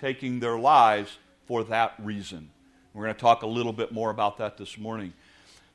taking 0.00 0.40
their 0.40 0.58
lives 0.58 1.18
for 1.46 1.64
that 1.64 1.94
reason. 1.98 2.50
We're 2.94 3.04
going 3.04 3.14
to 3.14 3.20
talk 3.20 3.42
a 3.42 3.46
little 3.46 3.72
bit 3.72 3.92
more 3.92 4.10
about 4.10 4.38
that 4.38 4.56
this 4.56 4.78
morning. 4.78 5.12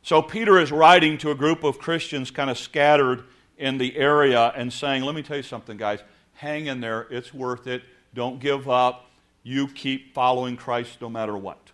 So, 0.02 0.22
Peter 0.22 0.60
is 0.60 0.72
writing 0.72 1.18
to 1.20 1.32
a 1.32 1.36
group 1.36 1.64
of 1.64 1.80
Christians 1.80 2.32
kind 2.32 2.50
of 2.50 2.58
scattered 2.58 3.24
in 3.58 3.78
the 3.78 3.96
area 3.96 4.52
and 4.56 4.72
saying, 4.72 5.04
Let 5.04 5.16
me 5.16 5.24
tell 5.24 5.38
you 5.38 5.44
something, 5.44 5.78
guys. 5.78 6.00
Hang 6.34 6.66
in 6.66 6.82
there. 6.82 7.08
It's 7.10 7.34
worth 7.34 7.68
it. 7.68 7.84
Don't 8.14 8.40
give 8.40 8.70
up. 8.70 9.10
You 9.44 9.68
keep 9.68 10.14
following 10.14 10.58
Christ 10.58 11.00
no 11.00 11.10
matter 11.10 11.38
what. 11.38 11.72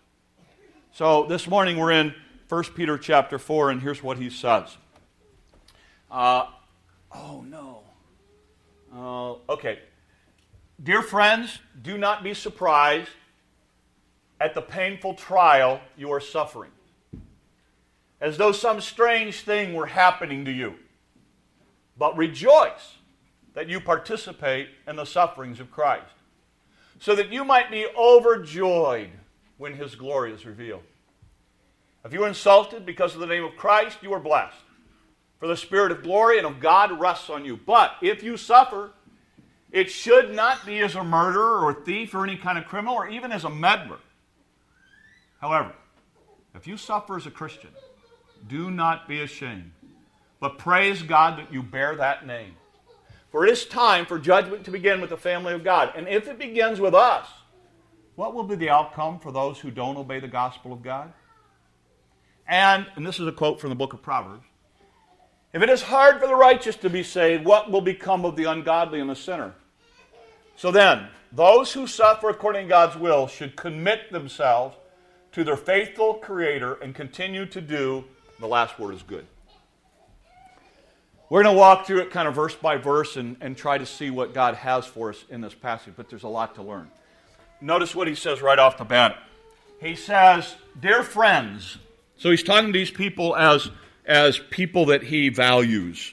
So, 0.92 1.24
this 1.24 1.48
morning 1.48 1.78
we're 1.78 1.92
in 1.92 2.14
1 2.48 2.64
Peter 2.74 2.98
chapter 2.98 3.38
4, 3.38 3.70
and 3.70 3.82
here's 3.82 4.02
what 4.02 4.18
he 4.18 4.30
says. 4.30 4.76
Uh, 6.10 6.46
oh, 7.12 7.44
no. 7.48 7.82
Uh, 8.94 9.52
okay. 9.52 9.78
Dear 10.82 11.02
friends, 11.02 11.58
do 11.82 11.98
not 11.98 12.22
be 12.22 12.32
surprised 12.32 13.10
at 14.40 14.54
the 14.54 14.62
painful 14.62 15.12
trial 15.12 15.78
you 15.94 16.10
are 16.10 16.20
suffering, 16.20 16.70
as 18.18 18.38
though 18.38 18.52
some 18.52 18.80
strange 18.80 19.42
thing 19.42 19.74
were 19.74 19.86
happening 19.86 20.46
to 20.46 20.50
you. 20.50 20.76
But 21.98 22.16
rejoice 22.16 22.96
that 23.52 23.68
you 23.68 23.78
participate 23.78 24.70
in 24.86 24.96
the 24.96 25.04
sufferings 25.04 25.60
of 25.60 25.70
Christ, 25.70 26.14
so 26.98 27.14
that 27.14 27.30
you 27.30 27.44
might 27.44 27.70
be 27.70 27.86
overjoyed 27.98 29.10
when 29.58 29.74
his 29.74 29.94
glory 29.94 30.32
is 30.32 30.46
revealed. 30.46 30.82
If 32.06 32.14
you 32.14 32.24
are 32.24 32.28
insulted 32.28 32.86
because 32.86 33.12
of 33.12 33.20
the 33.20 33.26
name 33.26 33.44
of 33.44 33.56
Christ, 33.56 33.98
you 34.00 34.14
are 34.14 34.20
blessed. 34.20 34.56
For 35.38 35.46
the 35.46 35.56
Spirit 35.56 35.92
of 35.92 36.02
glory 36.02 36.38
and 36.38 36.46
of 36.46 36.60
God 36.60 36.98
rests 36.98 37.28
on 37.28 37.44
you. 37.44 37.58
But 37.58 37.92
if 38.00 38.22
you 38.22 38.38
suffer, 38.38 38.92
it 39.72 39.90
should 39.90 40.34
not 40.34 40.66
be 40.66 40.80
as 40.80 40.94
a 40.94 41.04
murderer 41.04 41.60
or 41.60 41.72
thief 41.72 42.14
or 42.14 42.24
any 42.24 42.36
kind 42.36 42.58
of 42.58 42.66
criminal 42.66 42.94
or 42.94 43.08
even 43.08 43.32
as 43.32 43.44
a 43.44 43.50
meddler. 43.50 43.98
However, 45.40 45.72
if 46.54 46.66
you 46.66 46.76
suffer 46.76 47.16
as 47.16 47.26
a 47.26 47.30
Christian, 47.30 47.70
do 48.48 48.70
not 48.70 49.06
be 49.06 49.20
ashamed, 49.20 49.70
but 50.40 50.58
praise 50.58 51.02
God 51.02 51.38
that 51.38 51.52
you 51.52 51.62
bear 51.62 51.96
that 51.96 52.26
name. 52.26 52.54
For 53.30 53.46
it 53.46 53.50
is 53.50 53.64
time 53.64 54.06
for 54.06 54.18
judgment 54.18 54.64
to 54.64 54.72
begin 54.72 55.00
with 55.00 55.10
the 55.10 55.16
family 55.16 55.54
of 55.54 55.62
God. 55.62 55.92
And 55.94 56.08
if 56.08 56.26
it 56.26 56.38
begins 56.38 56.80
with 56.80 56.94
us, 56.94 57.28
what 58.16 58.34
will 58.34 58.42
be 58.42 58.56
the 58.56 58.70
outcome 58.70 59.20
for 59.20 59.30
those 59.30 59.58
who 59.58 59.70
don't 59.70 59.96
obey 59.96 60.18
the 60.18 60.28
gospel 60.28 60.72
of 60.72 60.82
God? 60.82 61.12
And, 62.48 62.86
and 62.96 63.06
this 63.06 63.20
is 63.20 63.26
a 63.28 63.32
quote 63.32 63.60
from 63.60 63.70
the 63.70 63.76
book 63.76 63.92
of 63.92 64.02
Proverbs 64.02 64.44
if 65.52 65.62
it 65.62 65.68
is 65.68 65.82
hard 65.82 66.20
for 66.20 66.28
the 66.28 66.34
righteous 66.34 66.76
to 66.76 66.90
be 66.90 67.02
saved, 67.02 67.44
what 67.44 67.70
will 67.70 67.80
become 67.80 68.24
of 68.24 68.36
the 68.36 68.44
ungodly 68.44 69.00
and 69.00 69.10
the 69.10 69.16
sinner? 69.16 69.54
So 70.60 70.70
then, 70.70 71.08
those 71.32 71.72
who 71.72 71.86
suffer 71.86 72.28
according 72.28 72.66
to 72.66 72.68
God's 72.68 72.94
will 72.94 73.28
should 73.28 73.56
commit 73.56 74.12
themselves 74.12 74.76
to 75.32 75.42
their 75.42 75.56
faithful 75.56 76.12
Creator 76.12 76.74
and 76.82 76.94
continue 76.94 77.46
to 77.46 77.62
do, 77.62 78.04
the 78.40 78.46
last 78.46 78.78
word 78.78 78.94
is 78.94 79.02
good. 79.02 79.24
We're 81.30 81.44
going 81.44 81.54
to 81.54 81.58
walk 81.58 81.86
through 81.86 82.00
it 82.00 82.10
kind 82.10 82.28
of 82.28 82.34
verse 82.34 82.54
by 82.54 82.76
verse 82.76 83.16
and, 83.16 83.38
and 83.40 83.56
try 83.56 83.78
to 83.78 83.86
see 83.86 84.10
what 84.10 84.34
God 84.34 84.54
has 84.54 84.84
for 84.84 85.08
us 85.08 85.24
in 85.30 85.40
this 85.40 85.54
passage, 85.54 85.94
but 85.96 86.10
there's 86.10 86.24
a 86.24 86.28
lot 86.28 86.56
to 86.56 86.62
learn. 86.62 86.90
Notice 87.62 87.94
what 87.94 88.06
he 88.06 88.14
says 88.14 88.42
right 88.42 88.58
off 88.58 88.76
the 88.76 88.84
bat. 88.84 89.16
He 89.80 89.96
says, 89.96 90.56
Dear 90.78 91.02
friends, 91.02 91.78
so 92.18 92.30
he's 92.30 92.42
talking 92.42 92.70
to 92.70 92.78
these 92.78 92.90
people 92.90 93.34
as, 93.34 93.70
as 94.04 94.38
people 94.50 94.84
that 94.86 95.04
he 95.04 95.30
values 95.30 96.12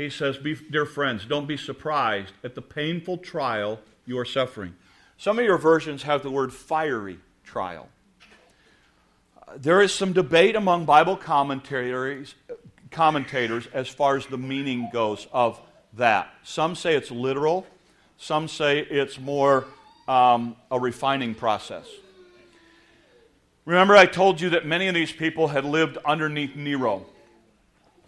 he 0.00 0.10
says, 0.10 0.38
Dear 0.70 0.86
friends, 0.86 1.24
don't 1.26 1.46
be 1.46 1.56
surprised 1.56 2.32
at 2.42 2.54
the 2.54 2.62
painful 2.62 3.18
trial 3.18 3.80
you 4.06 4.18
are 4.18 4.24
suffering. 4.24 4.74
Some 5.16 5.38
of 5.38 5.44
your 5.44 5.58
versions 5.58 6.02
have 6.04 6.22
the 6.22 6.30
word 6.30 6.52
fiery 6.52 7.18
trial. 7.44 7.88
There 9.56 9.82
is 9.82 9.92
some 9.92 10.12
debate 10.12 10.56
among 10.56 10.84
Bible 10.84 11.16
commentators, 11.16 12.34
commentators 12.90 13.68
as 13.72 13.88
far 13.88 14.16
as 14.16 14.26
the 14.26 14.38
meaning 14.38 14.88
goes 14.92 15.26
of 15.32 15.60
that. 15.94 16.32
Some 16.42 16.74
say 16.74 16.94
it's 16.94 17.10
literal, 17.10 17.66
some 18.16 18.48
say 18.48 18.78
it's 18.78 19.18
more 19.18 19.66
um, 20.06 20.56
a 20.70 20.78
refining 20.78 21.34
process. 21.34 21.86
Remember, 23.64 23.96
I 23.96 24.06
told 24.06 24.40
you 24.40 24.50
that 24.50 24.66
many 24.66 24.88
of 24.88 24.94
these 24.94 25.12
people 25.12 25.48
had 25.48 25.64
lived 25.64 25.98
underneath 26.04 26.56
Nero. 26.56 27.06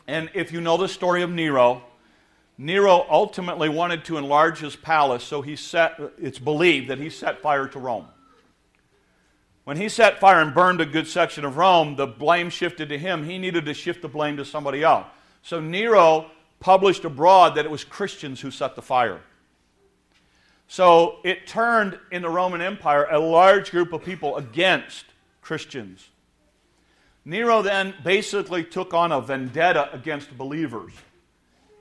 And 0.06 0.30
if 0.34 0.52
you 0.52 0.60
know 0.60 0.76
the 0.76 0.88
story 0.88 1.22
of 1.22 1.30
Nero, 1.30 1.82
Nero 2.58 3.06
ultimately 3.08 3.68
wanted 3.68 4.04
to 4.06 4.18
enlarge 4.18 4.58
his 4.58 4.76
palace, 4.76 5.24
so 5.24 5.42
he 5.42 5.56
set, 5.56 5.98
it's 6.20 6.38
believed 6.38 6.88
that 6.88 6.98
he 6.98 7.10
set 7.10 7.40
fire 7.40 7.66
to 7.68 7.78
Rome. 7.78 8.06
When 9.64 9.76
he 9.76 9.88
set 9.88 10.18
fire 10.18 10.40
and 10.40 10.52
burned 10.52 10.80
a 10.80 10.86
good 10.86 11.06
section 11.06 11.44
of 11.44 11.56
Rome, 11.56 11.96
the 11.96 12.06
blame 12.06 12.50
shifted 12.50 12.88
to 12.88 12.98
him. 12.98 13.24
He 13.24 13.38
needed 13.38 13.64
to 13.66 13.74
shift 13.74 14.02
the 14.02 14.08
blame 14.08 14.36
to 14.38 14.44
somebody 14.44 14.82
else. 14.82 15.06
So 15.42 15.60
Nero 15.60 16.30
published 16.58 17.04
abroad 17.04 17.54
that 17.54 17.64
it 17.64 17.70
was 17.70 17.84
Christians 17.84 18.40
who 18.40 18.50
set 18.50 18.74
the 18.74 18.82
fire. 18.82 19.20
So 20.66 21.18
it 21.22 21.46
turned 21.46 21.98
in 22.10 22.22
the 22.22 22.30
Roman 22.30 22.60
Empire 22.60 23.06
a 23.10 23.18
large 23.18 23.70
group 23.70 23.92
of 23.92 24.04
people 24.04 24.36
against 24.36 25.04
Christians. 25.42 26.08
Nero 27.24 27.62
then 27.62 27.94
basically 28.02 28.64
took 28.64 28.92
on 28.94 29.12
a 29.12 29.20
vendetta 29.20 29.92
against 29.92 30.36
believers. 30.36 30.92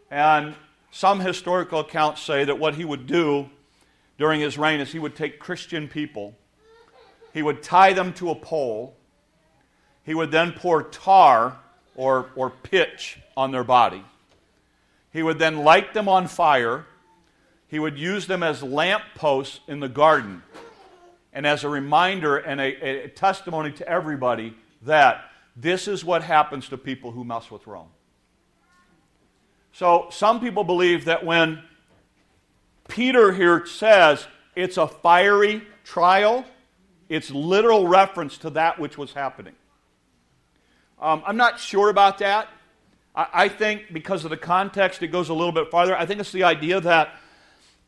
And 0.10 0.56
some 0.92 1.20
historical 1.20 1.80
accounts 1.80 2.22
say 2.22 2.44
that 2.44 2.60
what 2.60 2.76
he 2.76 2.86
would 2.86 3.08
do 3.08 3.50
during 4.18 4.42
his 4.42 4.58
reign 4.58 4.80
is 4.80 4.92
he 4.92 5.00
would 5.00 5.16
take 5.16 5.40
Christian 5.40 5.88
people, 5.88 6.36
he 7.34 7.42
would 7.42 7.64
tie 7.64 7.94
them 7.94 8.14
to 8.14 8.30
a 8.30 8.36
pole, 8.36 8.96
he 10.04 10.14
would 10.14 10.32
then 10.32 10.52
pour 10.52 10.84
tar 10.84 11.58
or, 11.96 12.30
or 12.36 12.50
pitch 12.50 13.20
on 13.36 13.52
their 13.52 13.64
body. 13.64 14.04
He 15.12 15.24
would 15.24 15.40
then 15.40 15.64
light 15.64 15.94
them 15.94 16.08
on 16.08 16.28
fire. 16.28 16.86
He 17.68 17.80
would 17.80 17.98
use 17.98 18.28
them 18.28 18.44
as 18.44 18.64
lamp 18.64 19.04
posts 19.16 19.60
in 19.68 19.80
the 19.80 19.90
garden 19.90 20.44
and 21.34 21.46
as 21.48 21.64
a 21.64 21.70
reminder 21.70 22.38
and 22.38 22.60
a, 22.60 23.06
a 23.06 23.08
testimony 23.08 23.72
to 23.74 23.88
everybody 23.88 24.56
that 24.84 25.31
this 25.56 25.88
is 25.88 26.06
what 26.06 26.24
happens 26.24 26.70
to 26.70 26.78
people 26.78 27.12
who 27.12 27.24
mess 27.24 27.52
with 27.52 27.68
Rome. 27.68 27.90
So 29.74 30.08
some 30.12 30.40
people 30.40 30.64
believe 30.64 31.06
that 31.06 31.26
when 31.26 31.64
Peter 32.88 33.32
here 33.32 33.66
says 33.66 34.26
it's 34.56 34.78
a 34.78 34.88
fiery 34.88 35.64
trial, 35.84 36.46
it's 37.10 37.32
literal 37.32 37.88
reference 37.88 38.38
to 38.40 38.50
that 38.52 38.80
which 38.80 38.98
was 38.98 39.14
happening. 39.14 39.54
Um, 41.02 41.24
I'm 41.26 41.38
not 41.38 41.60
sure 41.60 41.90
about 41.90 42.20
that. 42.20 42.48
I, 43.16 43.28
I, 43.34 43.48
think 43.50 43.92
because 43.92 44.24
of 44.24 44.30
the 44.30 44.38
context, 44.38 45.02
it 45.02 45.08
goes 45.08 45.30
a 45.30 45.34
little 45.34 45.52
bit 45.52 45.72
farther. 45.72 45.98
I 45.98 46.06
think 46.06 46.20
it's 46.20 46.32
the 46.32 46.44
idea 46.44 46.80
that 46.82 47.16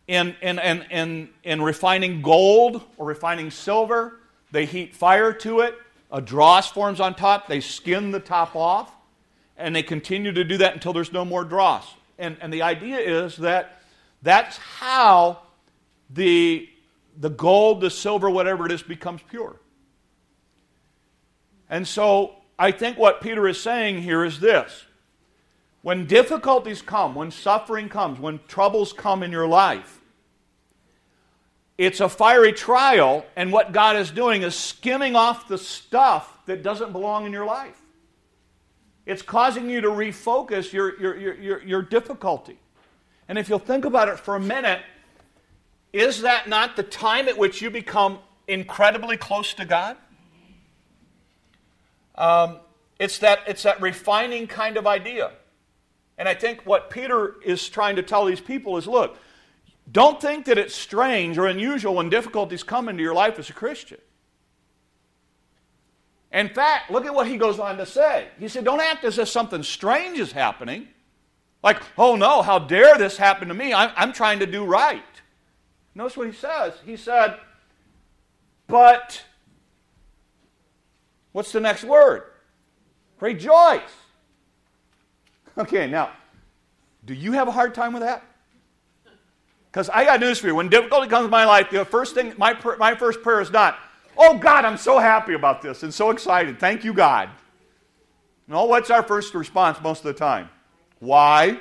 in, 0.07 0.35
in, 0.41 0.57
in, 0.59 0.81
in, 0.89 1.29
in 1.43 1.61
refining 1.61 2.21
gold 2.21 2.81
or 2.97 3.05
refining 3.05 3.51
silver, 3.51 4.19
they 4.51 4.65
heat 4.65 4.95
fire 4.95 5.31
to 5.33 5.61
it 5.61 5.77
a 6.13 6.21
dross 6.21 6.71
forms 6.71 6.99
on 6.99 7.15
top, 7.15 7.47
they 7.47 7.59
skin 7.59 8.11
the 8.11 8.19
top 8.19 8.55
off, 8.55 8.95
and 9.57 9.75
they 9.75 9.81
continue 9.81 10.31
to 10.31 10.43
do 10.43 10.57
that 10.57 10.73
until 10.73 10.93
there's 10.93 11.11
no 11.11 11.25
more 11.25 11.43
dross. 11.43 11.95
And, 12.19 12.37
and 12.39 12.53
the 12.53 12.61
idea 12.61 12.99
is 12.99 13.35
that 13.37 13.81
that's 14.21 14.57
how 14.57 15.39
the, 16.11 16.69
the 17.17 17.31
gold, 17.31 17.81
the 17.81 17.89
silver, 17.89 18.29
whatever 18.29 18.67
it 18.67 18.71
is, 18.71 18.83
becomes 18.83 19.21
pure. 19.27 19.55
And 21.67 21.87
so 21.87 22.35
I 22.59 22.69
think 22.71 22.99
what 22.99 23.19
Peter 23.19 23.47
is 23.47 23.59
saying 23.59 24.03
here 24.03 24.23
is 24.23 24.39
this 24.39 24.85
when 25.81 26.05
difficulties 26.05 26.83
come, 26.83 27.15
when 27.15 27.31
suffering 27.31 27.89
comes, 27.89 28.19
when 28.19 28.39
troubles 28.47 28.93
come 28.93 29.23
in 29.23 29.31
your 29.31 29.47
life, 29.47 29.99
it's 31.77 31.99
a 31.99 32.09
fiery 32.09 32.53
trial, 32.53 33.25
and 33.35 33.51
what 33.51 33.71
God 33.71 33.95
is 33.95 34.11
doing 34.11 34.43
is 34.43 34.55
skimming 34.55 35.15
off 35.15 35.47
the 35.47 35.57
stuff 35.57 36.39
that 36.45 36.61
doesn't 36.61 36.91
belong 36.91 37.25
in 37.25 37.31
your 37.31 37.45
life. 37.45 37.79
It's 39.05 39.21
causing 39.21 39.69
you 39.69 39.81
to 39.81 39.89
refocus 39.89 40.71
your, 40.71 40.99
your, 40.99 41.17
your, 41.17 41.61
your, 41.63 41.81
difficulty. 41.81 42.57
And 43.27 43.37
if 43.37 43.49
you'll 43.49 43.59
think 43.59 43.85
about 43.85 44.07
it 44.07 44.19
for 44.19 44.35
a 44.35 44.39
minute, 44.39 44.81
is 45.91 46.21
that 46.21 46.47
not 46.47 46.75
the 46.75 46.83
time 46.83 47.27
at 47.27 47.37
which 47.37 47.61
you 47.61 47.69
become 47.69 48.19
incredibly 48.47 49.17
close 49.17 49.53
to 49.55 49.65
God? 49.65 49.97
Um, 52.15 52.59
it's, 52.99 53.17
that, 53.19 53.39
it's 53.47 53.63
that 53.63 53.81
refining 53.81 54.47
kind 54.47 54.77
of 54.77 54.87
idea. 54.87 55.31
And 56.17 56.29
I 56.29 56.35
think 56.35 56.65
what 56.65 56.89
Peter 56.89 57.35
is 57.43 57.67
trying 57.67 57.95
to 57.95 58.03
tell 58.03 58.25
these 58.25 58.39
people 58.39 58.77
is 58.77 58.87
look, 58.87 59.17
don't 59.91 60.21
think 60.21 60.45
that 60.45 60.57
it's 60.57 60.73
strange 60.73 61.37
or 61.37 61.47
unusual 61.47 61.95
when 61.95 62.09
difficulties 62.09 62.63
come 62.63 62.89
into 62.89 63.03
your 63.03 63.13
life 63.13 63.37
as 63.37 63.49
a 63.49 63.53
Christian. 63.53 63.99
In 66.31 66.49
fact, 66.49 66.89
look 66.89 67.05
at 67.05 67.13
what 67.13 67.27
he 67.27 67.37
goes 67.37 67.59
on 67.59 67.77
to 67.77 67.85
say. 67.85 68.27
He 68.39 68.47
said, 68.47 68.65
Don't 68.65 68.81
act 68.81 69.03
as 69.03 69.19
if 69.19 69.29
something 69.29 69.61
strange 69.61 70.17
is 70.17 70.31
happening. 70.31 70.87
Like, 71.61 71.81
oh 71.97 72.15
no, 72.15 72.41
how 72.41 72.59
dare 72.59 72.97
this 72.97 73.17
happen 73.17 73.47
to 73.49 73.53
me? 73.53 73.73
I'm, 73.73 73.91
I'm 73.95 74.13
trying 74.13 74.39
to 74.39 74.47
do 74.47 74.65
right. 74.65 75.03
Notice 75.95 76.17
what 76.17 76.27
he 76.27 76.33
says. 76.33 76.73
He 76.85 76.97
said, 76.97 77.37
But, 78.67 79.23
what's 81.33 81.51
the 81.51 81.59
next 81.59 81.83
word? 81.83 82.23
Rejoice. 83.19 83.81
Okay, 85.55 85.85
now, 85.85 86.09
do 87.05 87.13
you 87.13 87.33
have 87.33 87.47
a 87.47 87.51
hard 87.51 87.75
time 87.75 87.93
with 87.93 88.01
that? 88.01 88.23
Because 89.73 89.89
I 89.89 90.05
got 90.05 90.19
news 90.19 90.37
for 90.37 90.45
you. 90.45 90.53
When 90.53 90.69
difficulty 90.69 91.07
comes 91.07 91.25
in 91.25 91.31
my 91.31 91.45
life, 91.45 91.71
the 91.71 91.83
first 91.83 92.13
thing, 92.13 92.31
my, 92.37 92.55
my 92.77 92.93
first 92.93 93.23
prayer 93.23 93.41
is 93.41 93.49
not, 93.49 93.79
oh 94.15 94.37
God, 94.37 94.65
I'm 94.65 94.77
so 94.77 94.99
happy 94.99 95.33
about 95.33 95.63
this 95.63 95.81
and 95.81 95.91
so 95.91 96.11
excited. 96.11 96.59
Thank 96.59 96.83
you, 96.83 96.93
God. 96.93 97.29
No, 98.47 98.65
what's 98.65 98.91
our 98.91 99.01
first 99.01 99.33
response 99.33 99.81
most 99.81 99.99
of 99.99 100.05
the 100.05 100.13
time? 100.13 100.49
Why? 100.99 101.59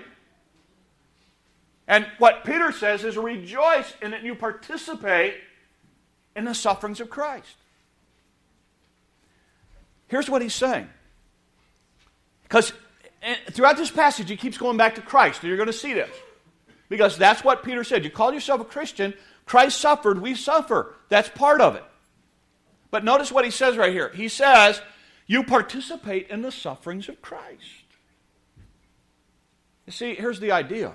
And 1.89 2.07
what 2.19 2.45
Peter 2.45 2.71
says 2.71 3.03
is 3.03 3.17
rejoice 3.17 3.95
in 4.03 4.11
that 4.11 4.23
you 4.23 4.35
participate 4.35 5.37
in 6.37 6.45
the 6.45 6.55
sufferings 6.55 7.01
of 7.01 7.09
Christ. 7.09 7.57
Here's 10.09 10.29
what 10.29 10.43
he's 10.43 10.55
saying. 10.55 10.91
Because 12.43 12.75
eh, 13.23 13.37
throughout 13.53 13.79
this 13.79 13.91
passage, 13.91 14.29
he 14.29 14.37
keeps 14.37 14.59
going 14.59 14.77
back 14.77 14.97
to 14.97 15.01
Christ, 15.01 15.41
and 15.41 15.49
you're 15.49 15.57
going 15.57 15.69
to 15.69 15.73
see 15.73 15.95
this. 15.95 16.15
Because 16.89 17.17
that's 17.17 17.43
what 17.43 17.63
Peter 17.63 17.85
said. 17.85 18.05
You 18.05 18.11
call 18.11 18.33
yourself 18.33 18.61
a 18.61 18.65
Christian, 18.65 19.15
Christ 19.47 19.81
suffered, 19.81 20.21
we 20.21 20.35
suffer. 20.35 20.95
That's 21.09 21.29
part 21.29 21.61
of 21.61 21.75
it. 21.75 21.85
But 22.91 23.05
notice 23.05 23.33
what 23.33 23.45
he 23.45 23.51
says 23.51 23.77
right 23.77 23.93
here. 23.93 24.11
He 24.15 24.29
says, 24.29 24.81
You 25.27 25.43
participate 25.43 26.29
in 26.29 26.43
the 26.43 26.53
sufferings 26.53 27.09
of 27.09 27.23
Christ. 27.23 27.85
You 29.87 29.93
see, 29.93 30.15
here's 30.15 30.41
the 30.41 30.53
idea. 30.53 30.93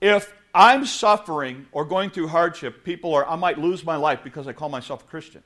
If 0.00 0.32
I'm 0.54 0.84
suffering 0.84 1.66
or 1.72 1.84
going 1.84 2.10
through 2.10 2.28
hardship, 2.28 2.84
people 2.84 3.14
are, 3.14 3.26
I 3.26 3.36
might 3.36 3.58
lose 3.58 3.84
my 3.84 3.96
life 3.96 4.20
because 4.22 4.46
I 4.46 4.52
call 4.52 4.68
myself 4.68 5.02
a 5.02 5.06
Christian. 5.06 5.42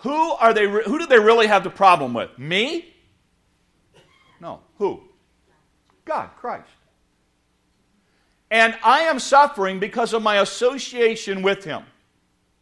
Who 0.00 0.32
are 0.32 0.52
they, 0.52 0.68
who 0.68 0.98
do 0.98 1.06
they 1.06 1.18
really 1.18 1.46
have 1.46 1.64
the 1.64 1.70
problem 1.70 2.12
with? 2.12 2.36
Me? 2.38 2.92
No. 4.40 4.60
Who? 4.78 5.02
God, 6.04 6.30
Christ. 6.38 6.68
And 8.50 8.76
I 8.84 9.00
am 9.00 9.18
suffering 9.18 9.80
because 9.80 10.12
of 10.12 10.22
my 10.22 10.40
association 10.40 11.42
with 11.42 11.64
Him. 11.64 11.82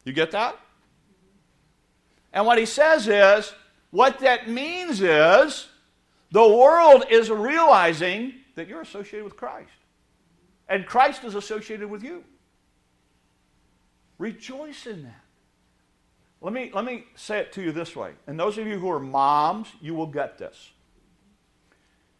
You 0.04 0.12
get 0.12 0.31
that? 0.32 0.58
And 2.34 2.46
what 2.46 2.58
he 2.58 2.66
says 2.66 3.08
is, 3.08 3.54
what 3.90 4.19
that 4.19 4.48
means 4.48 5.00
is, 5.00 5.69
the 6.32 6.46
world 6.46 7.04
is 7.08 7.31
realizing 7.31 8.34
that 8.56 8.66
you're 8.66 8.81
associated 8.81 9.25
with 9.25 9.36
Christ. 9.36 9.70
And 10.69 10.84
Christ 10.84 11.22
is 11.25 11.36
associated 11.36 11.88
with 11.88 12.02
you. 12.02 12.25
Rejoice 14.19 14.86
in 14.86 15.04
that. 15.04 15.20
Let 16.40 16.52
me, 16.52 16.70
let 16.75 16.84
me 16.84 17.04
say 17.14 17.38
it 17.38 17.52
to 17.52 17.62
you 17.62 17.72
this 17.72 17.94
way. 17.94 18.12
And 18.26 18.38
those 18.38 18.58
of 18.58 18.66
you 18.66 18.78
who 18.78 18.90
are 18.90 19.00
moms, 19.00 19.69
you 19.81 19.94
will 19.94 20.06
get 20.06 20.36
this. 20.36 20.72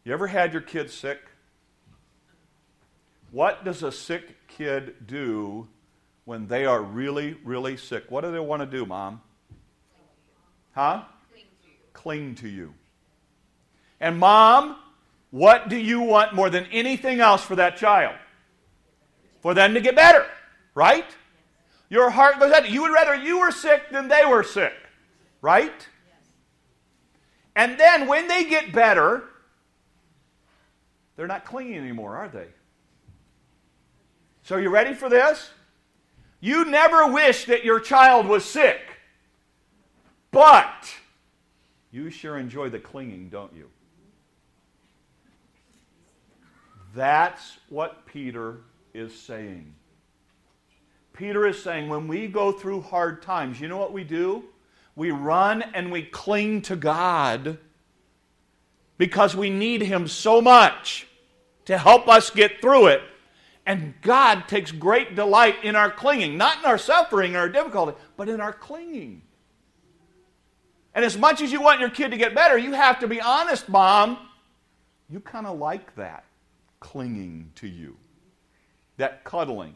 You 0.05 0.13
ever 0.13 0.29
had 0.29 0.53
your 0.53 0.63
kids 0.63 0.95
sick? 0.95 1.19
What 3.35 3.65
does 3.65 3.83
a 3.83 3.91
sick 3.91 4.49
kid 4.49 4.95
do 5.07 5.69
when 6.25 6.47
they 6.47 6.65
are 6.65 6.81
really, 6.81 7.37
really 7.45 7.77
sick? 7.77 8.05
What 8.09 8.23
do 8.23 8.31
they 8.31 8.39
want 8.39 8.63
to 8.63 8.67
do, 8.67 8.87
mom? 8.87 9.21
Huh? 10.73 11.03
Cling 11.33 11.45
to 11.63 11.69
you. 11.69 11.75
Cling 11.93 12.35
to 12.37 12.49
you. 12.49 12.75
And 14.01 14.19
mom, 14.19 14.77
what 15.31 15.69
do 15.69 15.77
you 15.77 16.01
want 16.01 16.35
more 16.35 16.49
than 16.49 16.67
anything 16.73 17.21
else 17.21 17.43
for 17.45 17.57
that 17.57 17.77
child? 17.77 18.15
for 19.45 19.53
them 19.53 19.75
to 19.75 19.81
get 19.83 19.95
better, 19.95 20.25
right? 20.75 21.05
Your 21.91 22.09
heart 22.09 22.41
goes 22.41 22.51
out. 22.51 22.71
You 22.71 22.81
would 22.81 22.93
rather 22.93 23.15
you 23.15 23.41
were 23.41 23.51
sick 23.51 23.91
than 23.91 24.09
they 24.09 24.25
were 24.25 24.43
sick, 24.43 24.73
right? 25.43 25.87
And 27.55 27.79
then 27.79 28.09
when 28.09 28.27
they 28.27 28.45
get 28.45 28.73
better, 28.73 29.25
they're 31.15 31.27
not 31.27 31.45
clinging 31.45 31.77
anymore, 31.77 32.17
are 32.17 32.29
they? 32.29 32.47
So, 34.45 34.59
you 34.59 34.69
ready 34.69 34.93
for 34.93 35.09
this? 35.09 35.51
You 36.39 36.67
never 36.67 37.11
wish 37.11 37.47
that 37.47 37.65
your 37.65 37.81
child 37.81 38.27
was 38.27 38.45
sick, 38.45 38.79
but 40.31 40.95
you 41.91 42.11
sure 42.11 42.37
enjoy 42.37 42.69
the 42.69 42.79
clinging, 42.79 43.31
don't 43.31 43.57
you? 43.57 43.71
That's 46.95 47.57
what 47.71 48.05
Peter 48.05 48.59
is 48.93 49.19
saying. 49.19 49.75
Peter 51.15 51.47
is 51.47 51.63
saying 51.63 51.89
when 51.89 52.07
we 52.07 52.27
go 52.27 52.53
through 52.53 52.83
hard 52.83 53.23
times, 53.23 53.59
you 53.59 53.69
know 53.69 53.79
what 53.79 53.95
we 53.95 54.05
do? 54.05 54.45
We 54.95 55.11
run 55.11 55.63
and 55.63 55.91
we 55.91 56.03
cling 56.03 56.61
to 56.63 56.77
God 56.77 57.57
because 58.99 59.35
we 59.35 59.49
need 59.49 59.81
Him 59.81 60.07
so 60.07 60.43
much 60.43 61.07
to 61.65 61.79
help 61.79 62.09
us 62.09 62.29
get 62.29 62.61
through 62.61 62.89
it. 62.89 63.01
And 63.67 63.95
God 64.03 64.47
takes 64.47 64.71
great 64.71 65.15
delight 65.17 65.65
in 65.65 65.75
our 65.75 65.91
clinging, 65.91 66.37
not 66.37 66.59
in 66.59 66.65
our 66.67 66.77
suffering 66.79 67.35
or 67.35 67.41
our 67.41 67.49
difficulty, 67.49 67.97
but 68.17 68.29
in 68.29 68.41
our 68.41 68.53
clinging. 68.53 69.23
And 70.95 71.05
as 71.05 71.17
much 71.17 71.41
as 71.41 71.51
you 71.51 71.61
want 71.63 71.81
your 71.81 71.91
kid 71.91 72.11
to 72.11 72.17
get 72.17 72.35
better, 72.35 72.59
you 72.59 72.73
have 72.73 73.01
to 73.01 73.09
be 73.09 73.21
honest, 73.21 73.69
mom. 73.69 74.19
You 75.09 75.21
kind 75.21 75.47
of 75.47 75.59
like 75.59 75.95
that 75.97 76.25
clinging 76.81 77.53
to 77.57 77.69
you 77.69 77.97
that 78.97 79.25
cuddling. 79.25 79.75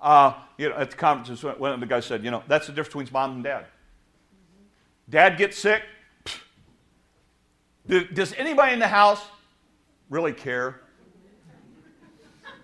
Uh, 0.00 0.34
you 0.58 0.68
know, 0.68 0.76
at 0.76 0.90
the 0.90 0.96
conferences, 0.96 1.44
one 1.44 1.72
of 1.72 1.80
the 1.80 1.86
guys 1.86 2.06
said, 2.06 2.24
you 2.24 2.30
know, 2.30 2.42
that's 2.48 2.66
the 2.66 2.72
difference 2.72 3.08
between 3.08 3.08
mom 3.12 3.32
and 3.36 3.44
dad. 3.44 3.66
Dad 5.08 5.36
gets 5.36 5.58
sick. 5.58 5.82
Does 7.86 8.32
anybody 8.34 8.72
in 8.72 8.78
the 8.78 8.88
house 8.88 9.22
really 10.08 10.32
care? 10.32 10.80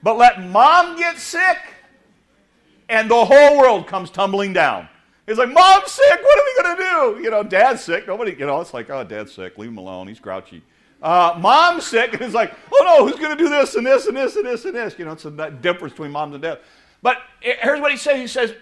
But 0.02 0.16
let 0.16 0.42
mom 0.42 0.96
get 0.96 1.18
sick, 1.18 1.58
and 2.88 3.10
the 3.10 3.24
whole 3.24 3.58
world 3.58 3.86
comes 3.86 4.10
tumbling 4.10 4.52
down. 4.52 4.88
He's 5.26 5.38
like, 5.38 5.50
Mom's 5.50 5.92
sick. 5.92 6.20
What 6.22 6.38
are 6.38 6.44
we 6.44 6.62
going 6.62 6.76
to 6.76 6.82
do? 6.82 7.22
You 7.24 7.30
know, 7.30 7.42
Dad's 7.42 7.82
sick. 7.82 8.06
Nobody, 8.06 8.32
you 8.32 8.46
know, 8.46 8.60
it's 8.60 8.72
like, 8.72 8.88
oh, 8.88 9.04
Dad's 9.04 9.32
sick. 9.32 9.58
Leave 9.58 9.70
him 9.70 9.76
alone. 9.76 10.08
He's 10.08 10.20
grouchy. 10.20 10.62
Uh, 11.00 11.38
mom's 11.38 11.86
sick, 11.86 12.12
and 12.12 12.22
it's 12.22 12.34
like, 12.34 12.52
oh 12.72 12.82
no, 12.84 13.06
who's 13.06 13.20
going 13.20 13.36
to 13.36 13.40
do 13.40 13.48
this 13.48 13.76
and 13.76 13.86
this 13.86 14.06
and 14.06 14.16
this 14.16 14.34
and 14.34 14.44
this 14.44 14.64
and 14.64 14.74
this? 14.74 14.98
You 14.98 15.04
know, 15.04 15.12
it's 15.12 15.24
a 15.24 15.50
difference 15.50 15.92
between 15.92 16.10
moms 16.10 16.34
and 16.34 16.42
dads. 16.42 16.60
But 17.02 17.18
here's 17.40 17.80
what 17.80 17.92
he 17.92 17.96
says: 17.96 18.18
He 18.18 18.26
says, 18.26 18.52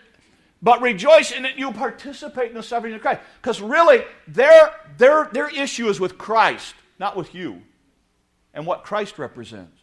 "But 0.63 0.83
rejoice 0.83 1.33
in 1.33 1.45
that 1.45 1.59
you 1.59 1.73
participate 1.73 2.51
in 2.51 2.55
the 2.55 2.63
suffering 2.63 2.93
of 2.93 3.01
Christ." 3.01 3.23
Because 3.41 3.63
really, 3.63 4.05
their 4.29 4.75
their 4.99 5.31
their 5.33 5.49
issue 5.49 5.89
is 5.89 5.99
with 5.99 6.19
Christ, 6.19 6.75
not 6.99 7.17
with 7.17 7.35
you, 7.35 7.63
and 8.53 8.67
what 8.67 8.85
Christ 8.85 9.19
represents. 9.19 9.76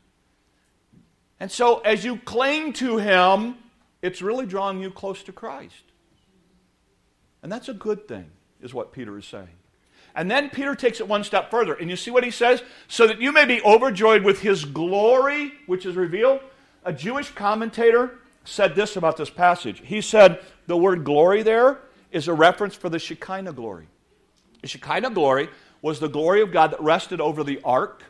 And 1.43 1.51
so, 1.51 1.79
as 1.79 2.05
you 2.05 2.19
cling 2.19 2.71
to 2.75 2.99
Him, 2.99 3.55
it's 4.01 4.21
really 4.21 4.45
drawing 4.45 4.79
you 4.79 4.89
close 4.89 5.23
to 5.23 5.33
Christ, 5.33 5.83
and 7.41 7.51
that's 7.51 7.67
a 7.67 7.73
good 7.73 8.07
thing, 8.07 8.31
is 8.61 8.73
what 8.73 8.93
Peter 8.93 9.17
is 9.17 9.25
saying. 9.25 9.49
And 10.15 10.31
then 10.31 10.49
Peter 10.49 10.73
takes 10.73 11.01
it 11.01 11.07
one 11.09 11.25
step 11.25 11.51
further. 11.51 11.73
And 11.73 11.89
you 11.89 11.97
see 11.97 12.11
what 12.11 12.23
he 12.23 12.31
says? 12.31 12.63
So 12.87 13.07
that 13.07 13.19
you 13.19 13.33
may 13.33 13.43
be 13.43 13.61
overjoyed 13.63 14.23
with 14.23 14.39
his 14.39 14.63
glory, 14.63 15.51
which 15.65 15.85
is 15.85 15.97
revealed. 15.97 16.39
A 16.85 16.93
Jewish 16.93 17.29
commentator 17.31 18.19
said 18.45 18.73
this 18.73 18.95
about 18.95 19.17
this 19.17 19.29
passage. 19.29 19.81
He 19.83 19.99
said 19.99 20.39
the 20.67 20.77
word 20.77 21.03
glory 21.03 21.43
there 21.43 21.79
is 22.13 22.29
a 22.29 22.33
reference 22.33 22.75
for 22.75 22.87
the 22.87 22.99
Shekinah 22.99 23.51
glory. 23.51 23.87
The 24.61 24.69
Shekinah 24.69 25.09
glory 25.09 25.49
was 25.81 25.99
the 25.99 26.07
glory 26.07 26.41
of 26.41 26.53
God 26.53 26.71
that 26.71 26.81
rested 26.81 27.19
over 27.19 27.43
the 27.43 27.59
ark 27.65 28.03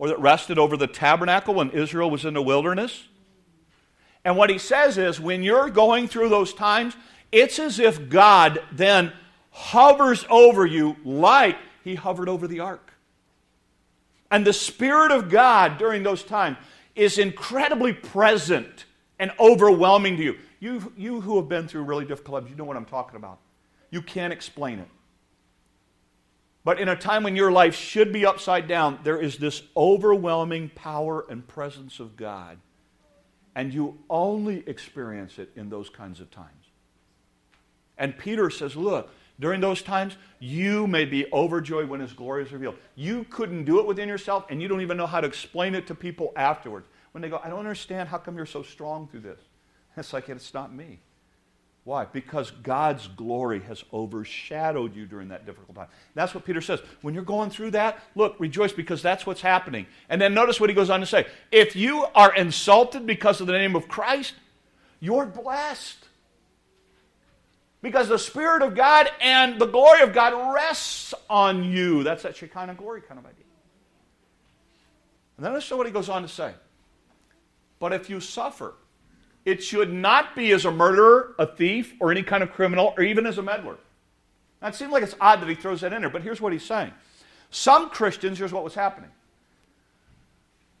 or 0.00 0.08
that 0.08 0.18
rested 0.18 0.58
over 0.58 0.78
the 0.78 0.86
tabernacle 0.86 1.52
when 1.52 1.70
Israel 1.72 2.10
was 2.10 2.24
in 2.24 2.32
the 2.32 2.42
wilderness. 2.42 3.06
And 4.24 4.34
what 4.34 4.48
he 4.48 4.56
says 4.56 4.96
is 4.96 5.20
when 5.20 5.42
you're 5.42 5.68
going 5.68 6.08
through 6.08 6.30
those 6.30 6.54
times, 6.54 6.96
it's 7.30 7.58
as 7.58 7.78
if 7.78 8.08
God 8.08 8.60
then 8.72 9.12
hovers 9.50 10.24
over 10.30 10.64
you 10.64 10.96
like 11.04 11.58
he 11.84 11.96
hovered 11.96 12.30
over 12.30 12.48
the 12.48 12.60
ark. 12.60 12.94
And 14.30 14.46
the 14.46 14.54
Spirit 14.54 15.12
of 15.12 15.28
God 15.28 15.76
during 15.76 16.02
those 16.02 16.22
times 16.22 16.56
is 16.94 17.18
incredibly 17.18 17.92
present 17.92 18.86
and 19.18 19.30
overwhelming 19.38 20.16
to 20.16 20.22
you. 20.22 20.38
You, 20.60 20.92
you 20.96 21.20
who 21.20 21.36
have 21.36 21.48
been 21.48 21.68
through 21.68 21.82
really 21.82 22.06
difficult 22.06 22.40
times, 22.40 22.50
you 22.50 22.56
know 22.56 22.64
what 22.64 22.78
I'm 22.78 22.86
talking 22.86 23.16
about. 23.16 23.38
You 23.90 24.00
can't 24.00 24.32
explain 24.32 24.78
it. 24.78 24.88
But 26.62 26.78
in 26.78 26.88
a 26.88 26.96
time 26.96 27.22
when 27.22 27.36
your 27.36 27.50
life 27.50 27.74
should 27.74 28.12
be 28.12 28.26
upside 28.26 28.68
down, 28.68 28.98
there 29.02 29.20
is 29.20 29.38
this 29.38 29.62
overwhelming 29.76 30.70
power 30.74 31.24
and 31.28 31.46
presence 31.46 32.00
of 32.00 32.16
God. 32.16 32.58
And 33.54 33.72
you 33.72 33.98
only 34.10 34.62
experience 34.66 35.38
it 35.38 35.50
in 35.56 35.70
those 35.70 35.88
kinds 35.88 36.20
of 36.20 36.30
times. 36.30 36.70
And 37.96 38.16
Peter 38.16 38.50
says, 38.50 38.76
Look, 38.76 39.10
during 39.40 39.60
those 39.60 39.82
times, 39.82 40.16
you 40.38 40.86
may 40.86 41.06
be 41.06 41.26
overjoyed 41.32 41.88
when 41.88 42.00
His 42.00 42.12
glory 42.12 42.44
is 42.44 42.52
revealed. 42.52 42.76
You 42.94 43.24
couldn't 43.30 43.64
do 43.64 43.80
it 43.80 43.86
within 43.86 44.08
yourself, 44.08 44.44
and 44.50 44.60
you 44.60 44.68
don't 44.68 44.82
even 44.82 44.98
know 44.98 45.06
how 45.06 45.20
to 45.20 45.26
explain 45.26 45.74
it 45.74 45.86
to 45.86 45.94
people 45.94 46.32
afterwards. 46.36 46.86
When 47.12 47.22
they 47.22 47.30
go, 47.30 47.40
I 47.42 47.48
don't 47.48 47.58
understand 47.58 48.08
how 48.08 48.18
come 48.18 48.36
you're 48.36 48.46
so 48.46 48.62
strong 48.62 49.08
through 49.08 49.20
this. 49.20 49.40
It's 49.96 50.12
like, 50.12 50.28
it's 50.28 50.54
not 50.54 50.72
me. 50.72 51.00
Why? 51.84 52.04
Because 52.04 52.50
God's 52.50 53.08
glory 53.08 53.60
has 53.60 53.82
overshadowed 53.92 54.94
you 54.94 55.06
during 55.06 55.28
that 55.28 55.46
difficult 55.46 55.76
time. 55.76 55.88
That's 56.14 56.34
what 56.34 56.44
Peter 56.44 56.60
says. 56.60 56.80
When 57.00 57.14
you're 57.14 57.22
going 57.24 57.50
through 57.50 57.70
that, 57.72 58.02
look, 58.14 58.36
rejoice 58.38 58.72
because 58.72 59.02
that's 59.02 59.24
what's 59.24 59.40
happening. 59.40 59.86
And 60.08 60.20
then 60.20 60.34
notice 60.34 60.60
what 60.60 60.68
he 60.68 60.74
goes 60.74 60.90
on 60.90 61.00
to 61.00 61.06
say. 61.06 61.26
If 61.50 61.74
you 61.74 62.04
are 62.14 62.34
insulted 62.34 63.06
because 63.06 63.40
of 63.40 63.46
the 63.46 63.54
name 63.54 63.74
of 63.74 63.88
Christ, 63.88 64.34
you're 65.00 65.24
blessed. 65.24 66.06
Because 67.82 68.08
the 68.08 68.18
Spirit 68.18 68.62
of 68.62 68.74
God 68.74 69.08
and 69.22 69.58
the 69.58 69.66
glory 69.66 70.02
of 70.02 70.12
God 70.12 70.54
rests 70.54 71.14
on 71.30 71.64
you. 71.64 72.02
That's 72.02 72.24
that 72.24 72.36
Shekinah 72.36 72.74
glory 72.74 73.00
kind 73.00 73.18
of 73.18 73.24
idea. 73.24 73.44
And 75.38 75.46
then 75.46 75.52
notice 75.52 75.70
what 75.70 75.86
he 75.86 75.92
goes 75.92 76.10
on 76.10 76.20
to 76.20 76.28
say. 76.28 76.52
But 77.78 77.94
if 77.94 78.10
you 78.10 78.20
suffer, 78.20 78.74
it 79.50 79.64
should 79.64 79.92
not 79.92 80.36
be 80.36 80.52
as 80.52 80.64
a 80.64 80.70
murderer, 80.70 81.34
a 81.36 81.44
thief, 81.44 81.92
or 81.98 82.12
any 82.12 82.22
kind 82.22 82.44
of 82.44 82.52
criminal, 82.52 82.94
or 82.96 83.02
even 83.02 83.26
as 83.26 83.36
a 83.36 83.42
meddler. 83.42 83.76
Now, 84.62 84.68
it 84.68 84.76
seems 84.76 84.92
like 84.92 85.02
it's 85.02 85.16
odd 85.20 85.40
that 85.40 85.48
he 85.48 85.56
throws 85.56 85.80
that 85.80 85.92
in 85.92 86.02
there, 86.02 86.10
but 86.10 86.22
here's 86.22 86.40
what 86.40 86.52
he's 86.52 86.64
saying. 86.64 86.92
Some 87.50 87.90
Christians, 87.90 88.38
here's 88.38 88.52
what 88.52 88.62
was 88.62 88.74
happening 88.74 89.10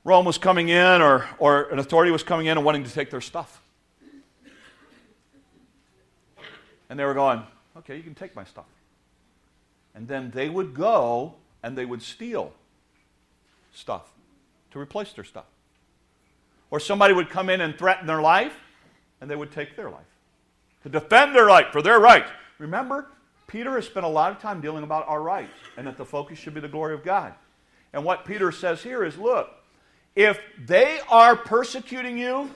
Rome 0.04 0.24
was 0.24 0.38
coming 0.38 0.68
in, 0.68 1.02
or, 1.02 1.26
or 1.38 1.64
an 1.70 1.80
authority 1.80 2.12
was 2.12 2.22
coming 2.22 2.46
in 2.46 2.56
and 2.56 2.64
wanting 2.64 2.84
to 2.84 2.90
take 2.92 3.10
their 3.10 3.20
stuff. 3.20 3.60
And 6.88 6.98
they 6.98 7.04
were 7.04 7.14
going, 7.14 7.42
okay, 7.78 7.96
you 7.96 8.02
can 8.02 8.14
take 8.14 8.36
my 8.36 8.44
stuff. 8.44 8.66
And 9.96 10.06
then 10.06 10.30
they 10.30 10.48
would 10.48 10.74
go 10.74 11.34
and 11.62 11.76
they 11.76 11.84
would 11.84 12.02
steal 12.02 12.52
stuff 13.72 14.10
to 14.70 14.78
replace 14.78 15.12
their 15.12 15.24
stuff. 15.24 15.46
Or 16.70 16.80
somebody 16.80 17.14
would 17.14 17.30
come 17.30 17.48
in 17.50 17.60
and 17.60 17.76
threaten 17.76 18.06
their 18.06 18.22
life, 18.22 18.54
and 19.20 19.30
they 19.30 19.36
would 19.36 19.50
take 19.50 19.76
their 19.76 19.90
life 19.90 20.04
to 20.82 20.88
defend 20.88 21.34
their 21.34 21.46
life 21.46 21.66
for 21.72 21.82
their 21.82 21.98
rights. 22.00 22.30
Remember, 22.58 23.08
Peter 23.46 23.74
has 23.74 23.86
spent 23.86 24.06
a 24.06 24.08
lot 24.08 24.32
of 24.32 24.38
time 24.38 24.60
dealing 24.60 24.84
about 24.84 25.08
our 25.08 25.22
rights 25.22 25.52
and 25.76 25.86
that 25.86 25.96
the 25.96 26.04
focus 26.04 26.38
should 26.38 26.54
be 26.54 26.60
the 26.60 26.68
glory 26.68 26.94
of 26.94 27.04
God. 27.04 27.34
And 27.92 28.04
what 28.04 28.24
Peter 28.24 28.52
says 28.52 28.82
here 28.82 29.04
is 29.04 29.18
look, 29.18 29.50
if 30.14 30.38
they 30.64 31.00
are 31.08 31.36
persecuting 31.36 32.16
you 32.16 32.50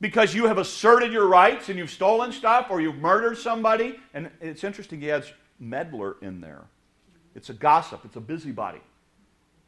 because 0.00 0.34
you 0.34 0.46
have 0.46 0.58
asserted 0.58 1.12
your 1.12 1.28
rights 1.28 1.68
and 1.68 1.78
you've 1.78 1.90
stolen 1.90 2.32
stuff 2.32 2.68
or 2.70 2.80
you've 2.80 2.96
murdered 2.96 3.38
somebody, 3.38 4.00
and 4.14 4.30
it's 4.40 4.64
interesting, 4.64 5.00
he 5.00 5.10
adds 5.10 5.32
meddler 5.60 6.16
in 6.22 6.40
there. 6.40 6.62
It's 7.34 7.50
a 7.50 7.54
gossip, 7.54 8.04
it's 8.04 8.16
a 8.16 8.20
busybody. 8.20 8.80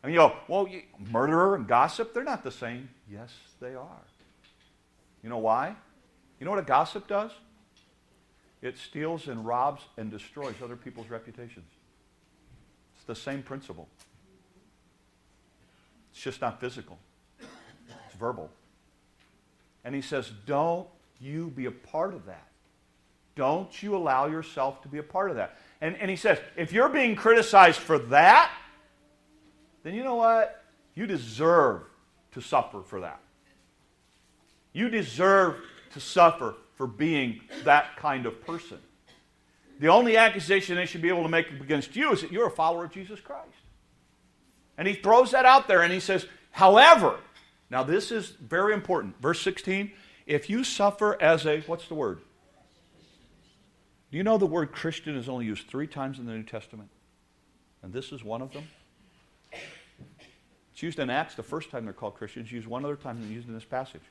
And 0.02 0.12
you 0.12 0.18
go, 0.18 0.36
well, 0.48 0.68
murderer 1.10 1.54
and 1.54 1.66
gossip, 1.66 2.12
they're 2.12 2.24
not 2.24 2.42
the 2.42 2.50
same. 2.50 2.88
Yes, 3.10 3.32
they 3.60 3.74
are. 3.74 4.02
You 5.22 5.30
know 5.30 5.38
why? 5.38 5.74
You 6.38 6.44
know 6.44 6.50
what 6.50 6.60
a 6.60 6.66
gossip 6.66 7.06
does? 7.06 7.30
It 8.62 8.78
steals 8.78 9.28
and 9.28 9.44
robs 9.44 9.82
and 9.96 10.10
destroys 10.10 10.54
other 10.62 10.76
people's 10.76 11.10
reputations. 11.10 11.66
It's 12.96 13.04
the 13.04 13.14
same 13.14 13.42
principle. 13.42 13.88
It's 16.12 16.22
just 16.22 16.40
not 16.40 16.60
physical, 16.60 16.98
it's 17.40 18.14
verbal. 18.18 18.50
And 19.84 19.94
he 19.94 20.00
says, 20.00 20.30
Don't 20.46 20.86
you 21.20 21.52
be 21.54 21.66
a 21.66 21.70
part 21.70 22.14
of 22.14 22.26
that. 22.26 22.48
Don't 23.34 23.82
you 23.82 23.96
allow 23.96 24.26
yourself 24.26 24.80
to 24.82 24.88
be 24.88 24.98
a 24.98 25.02
part 25.02 25.30
of 25.30 25.36
that. 25.36 25.58
And, 25.80 25.96
and 25.96 26.08
he 26.08 26.16
says, 26.16 26.38
If 26.56 26.72
you're 26.72 26.88
being 26.88 27.16
criticized 27.16 27.80
for 27.80 27.98
that, 27.98 28.50
then 29.82 29.94
you 29.94 30.04
know 30.04 30.14
what? 30.14 30.64
You 30.94 31.06
deserve 31.06 31.82
to 32.34 32.40
suffer 32.40 32.82
for 32.82 33.00
that. 33.00 33.20
You 34.72 34.90
deserve 34.90 35.56
to 35.92 36.00
suffer 36.00 36.56
for 36.74 36.86
being 36.86 37.40
that 37.64 37.96
kind 37.96 38.26
of 38.26 38.44
person. 38.44 38.78
The 39.80 39.88
only 39.88 40.16
accusation 40.16 40.76
they 40.76 40.86
should 40.86 41.02
be 41.02 41.08
able 41.08 41.22
to 41.22 41.28
make 41.28 41.50
against 41.50 41.96
you 41.96 42.12
is 42.12 42.20
that 42.20 42.32
you're 42.32 42.46
a 42.46 42.50
follower 42.50 42.84
of 42.84 42.92
Jesus 42.92 43.20
Christ. 43.20 43.48
And 44.76 44.88
he 44.88 44.94
throws 44.94 45.30
that 45.30 45.44
out 45.44 45.68
there 45.68 45.82
and 45.82 45.92
he 45.92 46.00
says, 46.00 46.26
however, 46.50 47.18
now 47.70 47.82
this 47.82 48.10
is 48.10 48.30
very 48.30 48.74
important. 48.74 49.20
Verse 49.20 49.40
16, 49.40 49.92
if 50.26 50.50
you 50.50 50.64
suffer 50.64 51.20
as 51.20 51.46
a, 51.46 51.60
what's 51.62 51.86
the 51.86 51.94
word? 51.94 52.20
Do 54.10 54.18
you 54.18 54.24
know 54.24 54.38
the 54.38 54.46
word 54.46 54.72
Christian 54.72 55.16
is 55.16 55.28
only 55.28 55.46
used 55.46 55.66
three 55.66 55.86
times 55.86 56.18
in 56.18 56.26
the 56.26 56.32
New 56.32 56.44
Testament? 56.44 56.90
And 57.82 57.92
this 57.92 58.12
is 58.12 58.24
one 58.24 58.42
of 58.42 58.52
them? 58.52 58.64
It's 60.74 60.82
used 60.82 60.98
in 60.98 61.08
Acts 61.08 61.36
the 61.36 61.42
first 61.44 61.70
time 61.70 61.84
they're 61.84 61.94
called 61.94 62.16
Christians, 62.16 62.50
used 62.50 62.66
one 62.66 62.84
other 62.84 62.96
time 62.96 63.20
than 63.20 63.32
used 63.32 63.46
in 63.46 63.54
this 63.54 63.64
passage. 63.64 64.02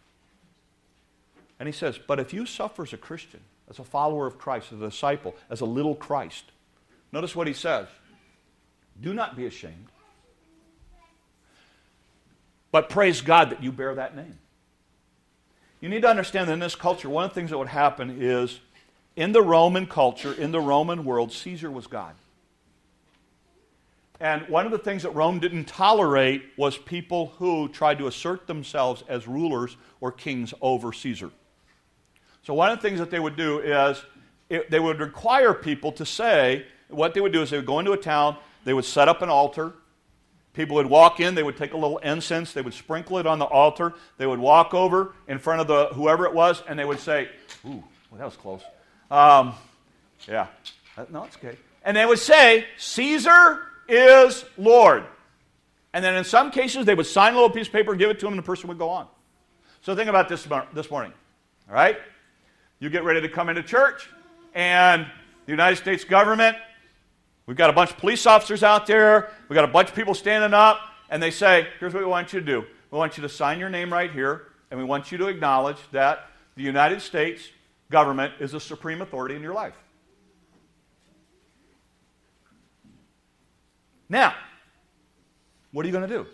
And 1.60 1.68
he 1.68 1.74
says, 1.74 2.00
But 2.00 2.22
if 2.22 2.34
you 2.34 2.46
suffer 2.46 2.84
as 2.84 2.94
a 2.94 2.98
Christian, 2.98 3.42
as 3.70 3.80
a 3.80 3.84
follower 3.84 4.26
of 4.26 4.38
Christ, 4.38 4.72
as 4.72 4.80
a 4.80 4.86
disciple, 4.86 5.36
as 5.50 5.60
a 5.60 5.66
little 5.66 5.94
Christ, 5.94 6.46
notice 7.12 7.36
what 7.36 7.48
he 7.48 7.54
says. 7.54 7.88
Do 9.02 9.14
not 9.14 9.36
be 9.36 9.46
ashamed, 9.46 9.88
but 12.72 12.90
praise 12.90 13.22
God 13.22 13.50
that 13.50 13.62
you 13.62 13.72
bear 13.72 13.96
that 13.96 14.16
name. 14.16 14.38
You 15.82 15.90
need 15.90 16.04
to 16.04 16.08
understand 16.08 16.48
that 16.48 16.54
in 16.54 16.60
this 16.60 16.76
culture, 16.76 17.10
one 17.10 17.26
of 17.26 17.32
the 17.32 17.36
things 17.36 17.50
that 17.50 17.58
would 17.58 17.68
happen 17.68 18.22
is 18.22 18.62
in 19.18 19.34
the 19.34 19.42
Roman 19.42 19.86
culture, 19.86 20.32
in 20.32 20.52
the 20.52 20.62
Roman 20.62 21.04
world, 21.04 21.34
Caesar 21.34 21.70
was 21.70 21.88
God. 21.88 22.14
And 24.24 24.48
one 24.48 24.66
of 24.66 24.72
the 24.72 24.78
things 24.78 25.04
that 25.04 25.10
Rome 25.10 25.40
didn't 25.40 25.66
tolerate 25.66 26.44
was 26.56 26.78
people 26.78 27.34
who 27.40 27.68
tried 27.68 27.98
to 27.98 28.08
assert 28.08 28.48
themselves 28.48 29.04
as 29.10 29.28
rulers 29.28 29.76
or 30.00 30.14
kings 30.14 30.54
over 30.62 30.94
Caesar. 30.94 31.30
So, 32.42 32.54
one 32.54 32.72
of 32.72 32.82
the 32.82 32.88
things 32.88 33.00
that 33.00 33.12
they 33.12 33.20
would 33.20 33.36
do 33.36 33.60
is 33.60 34.02
it, 34.50 34.72
they 34.72 34.80
would 34.80 35.02
require 35.02 35.54
people 35.54 35.92
to 35.92 36.06
say, 36.06 36.66
what 36.88 37.14
they 37.14 37.20
would 37.20 37.34
do 37.34 37.42
is 37.42 37.50
they 37.50 37.58
would 37.58 37.66
go 37.66 37.80
into 37.80 37.92
a 37.92 37.98
town, 37.98 38.38
they 38.64 38.74
would 38.74 38.86
set 38.86 39.10
up 39.10 39.22
an 39.22 39.30
altar. 39.30 39.74
People 40.54 40.78
would 40.78 40.86
walk 40.86 41.20
in, 41.20 41.36
they 41.36 41.44
would 41.44 41.58
take 41.58 41.74
a 41.74 41.78
little 41.78 41.98
incense, 41.98 42.54
they 42.54 42.62
would 42.62 42.74
sprinkle 42.74 43.18
it 43.18 43.28
on 43.28 43.40
the 43.40 43.46
altar, 43.46 43.94
they 44.18 44.26
would 44.26 44.40
walk 44.40 44.74
over 44.74 45.14
in 45.28 45.38
front 45.38 45.60
of 45.60 45.68
the 45.68 45.88
whoever 45.96 46.26
it 46.26 46.34
was, 46.34 46.64
and 46.70 46.80
they 46.80 46.86
would 46.86 47.00
say, 47.02 47.28
Ooh, 47.66 47.84
well, 48.10 48.20
that 48.20 48.26
was 48.26 48.38
close. 48.38 48.62
Um, 49.12 49.54
yeah, 50.30 50.48
no, 51.10 51.26
it's 51.26 51.36
okay. 51.36 51.58
And 51.84 51.98
they 51.98 52.06
would 52.06 52.20
say, 52.20 52.66
Caesar 52.78 53.64
is 53.88 54.46
Lord. 54.58 55.04
And 55.94 56.04
then 56.04 56.16
in 56.16 56.24
some 56.24 56.50
cases, 56.52 56.86
they 56.86 56.96
would 56.96 57.06
sign 57.06 57.34
a 57.34 57.36
little 57.36 57.50
piece 57.50 57.68
of 57.68 57.74
paper, 57.74 57.92
and 57.92 58.00
give 58.00 58.10
it 58.10 58.20
to 58.20 58.28
him, 58.28 58.34
and 58.34 58.40
the 58.40 58.46
person 58.46 58.68
would 58.68 58.80
go 58.80 58.90
on. 58.90 59.08
So 59.82 59.96
think 59.96 60.10
about 60.10 60.30
this 60.30 60.48
this 60.74 60.90
morning. 60.90 61.14
All 61.70 61.76
right? 61.76 61.98
You 62.80 62.90
get 62.90 63.04
ready 63.04 63.22
to 63.22 63.30
come 63.30 63.50
into 63.50 63.64
church, 63.64 64.10
and 64.56 65.06
the 65.46 65.52
United 65.52 65.76
States 65.76 66.04
government, 66.04 66.58
we've 67.46 67.58
got 67.58 67.70
a 67.70 67.74
bunch 67.74 67.92
of 67.92 67.98
police 67.98 68.26
officers 68.26 68.64
out 68.64 68.88
there, 68.88 69.32
we've 69.48 69.56
got 69.56 69.66
a 69.66 69.72
bunch 69.72 69.90
of 69.90 69.96
people 69.96 70.14
standing 70.14 70.54
up, 70.54 70.80
and 71.10 71.22
they 71.22 71.32
say, 71.32 71.68
Here's 71.80 71.94
what 71.94 72.02
we 72.02 72.10
want 72.10 72.34
you 72.34 72.40
to 72.40 72.46
do. 72.46 72.66
We 72.92 72.98
want 72.98 73.18
you 73.18 73.24
to 73.24 73.30
sign 73.30 73.60
your 73.60 73.70
name 73.70 73.92
right 73.92 74.12
here, 74.12 74.48
and 74.72 74.80
we 74.80 74.86
want 74.86 75.12
you 75.12 75.18
to 75.20 75.28
acknowledge 75.28 75.78
that 75.92 76.28
the 76.56 76.64
United 76.64 77.02
States 77.02 77.50
government 77.92 78.34
is 78.40 78.52
the 78.52 78.60
supreme 78.60 79.02
authority 79.02 79.36
in 79.36 79.42
your 79.42 79.54
life. 79.54 79.76
Now, 84.14 84.36
what 85.72 85.84
are 85.84 85.88
you 85.88 85.92
going 85.92 86.08
to 86.08 86.18
do? 86.18 86.28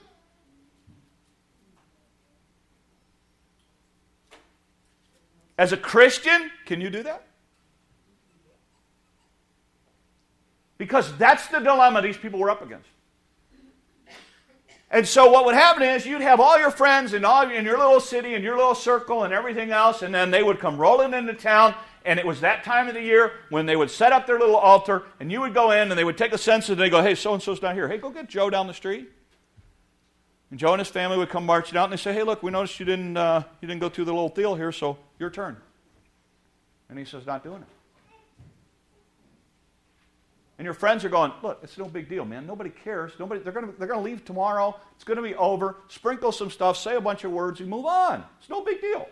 As 5.57 5.71
a 5.71 5.77
Christian, 5.77 6.51
can 6.65 6.81
you 6.81 6.89
do 6.89 7.03
that? 7.03 7.23
Because 10.77 11.17
that's 11.17 11.47
the 11.47 11.59
dilemma 11.59 12.01
these 12.01 12.17
people 12.17 12.37
were 12.37 12.49
up 12.49 12.61
against. 12.61 12.89
And 14.91 15.07
so 15.07 15.31
what 15.31 15.45
would 15.45 15.55
happen 15.55 15.83
is 15.83 16.05
you'd 16.05 16.19
have 16.19 16.41
all 16.41 16.59
your 16.59 16.71
friends 16.71 17.13
in, 17.13 17.23
all, 17.23 17.49
in 17.49 17.63
your 17.63 17.77
little 17.77 18.01
city, 18.01 18.33
and 18.33 18.43
your 18.43 18.57
little 18.57 18.75
circle, 18.75 19.23
and 19.23 19.33
everything 19.33 19.71
else, 19.71 20.01
and 20.01 20.13
then 20.13 20.31
they 20.31 20.43
would 20.43 20.59
come 20.59 20.77
rolling 20.77 21.13
into 21.13 21.33
town, 21.33 21.73
and 22.09 22.17
it 22.17 22.25
was 22.25 22.41
that 22.41 22.63
time 22.63 22.87
of 22.87 22.95
the 22.95 23.03
year 23.03 23.33
when 23.49 23.67
they 23.67 23.75
would 23.75 23.91
set 23.91 24.11
up 24.11 24.25
their 24.25 24.39
little 24.39 24.55
altar, 24.55 25.03
and 25.19 25.31
you 25.31 25.41
would 25.41 25.53
go 25.53 25.69
in, 25.69 25.91
and 25.91 25.91
they 25.91 26.03
would 26.03 26.17
take 26.17 26.33
a 26.33 26.39
census, 26.39 26.69
and 26.69 26.79
they 26.79 26.89
go, 26.89 27.03
hey, 27.03 27.13
so-and-so's 27.13 27.61
not 27.61 27.75
here. 27.75 27.87
Hey, 27.87 27.99
go 27.99 28.09
get 28.09 28.27
Joe 28.27 28.49
down 28.49 28.65
the 28.65 28.73
street. 28.73 29.11
And 30.49 30.59
Joe 30.59 30.73
and 30.73 30.79
his 30.79 30.87
family 30.87 31.19
would 31.19 31.29
come 31.29 31.45
marching 31.45 31.77
out, 31.77 31.83
and 31.83 31.93
they 31.93 31.97
say, 31.97 32.11
hey, 32.11 32.23
look, 32.23 32.41
we 32.41 32.49
noticed 32.49 32.79
you 32.79 32.85
didn't, 32.87 33.15
uh, 33.15 33.43
you 33.61 33.67
didn't 33.67 33.79
go 33.79 33.89
through 33.89 34.05
the 34.05 34.11
little 34.11 34.29
deal 34.29 34.55
here, 34.55 34.71
so 34.71 34.97
your 35.19 35.29
turn. 35.29 35.55
And 36.89 36.97
he 36.97 37.05
says, 37.05 37.27
not 37.27 37.43
doing 37.43 37.61
it. 37.61 37.67
And 40.57 40.65
your 40.65 40.73
friends 40.73 41.05
are 41.05 41.09
going, 41.09 41.31
look, 41.43 41.59
it's 41.61 41.77
no 41.77 41.85
big 41.85 42.09
deal, 42.09 42.25
man. 42.25 42.47
Nobody 42.47 42.71
cares. 42.71 43.11
Nobody, 43.19 43.39
they're 43.41 43.53
going 43.53 43.67
to 43.67 43.77
they're 43.77 43.87
gonna 43.87 44.01
leave 44.01 44.25
tomorrow. 44.25 44.75
It's 44.95 45.03
going 45.03 45.17
to 45.17 45.23
be 45.23 45.35
over. 45.35 45.75
Sprinkle 45.89 46.31
some 46.31 46.49
stuff, 46.49 46.75
say 46.75 46.95
a 46.95 47.01
bunch 47.01 47.23
of 47.23 47.31
words, 47.31 47.59
and 47.59 47.69
move 47.69 47.85
on. 47.85 48.25
It's 48.39 48.49
no 48.49 48.61
big 48.61 48.81
deal. 48.81 49.07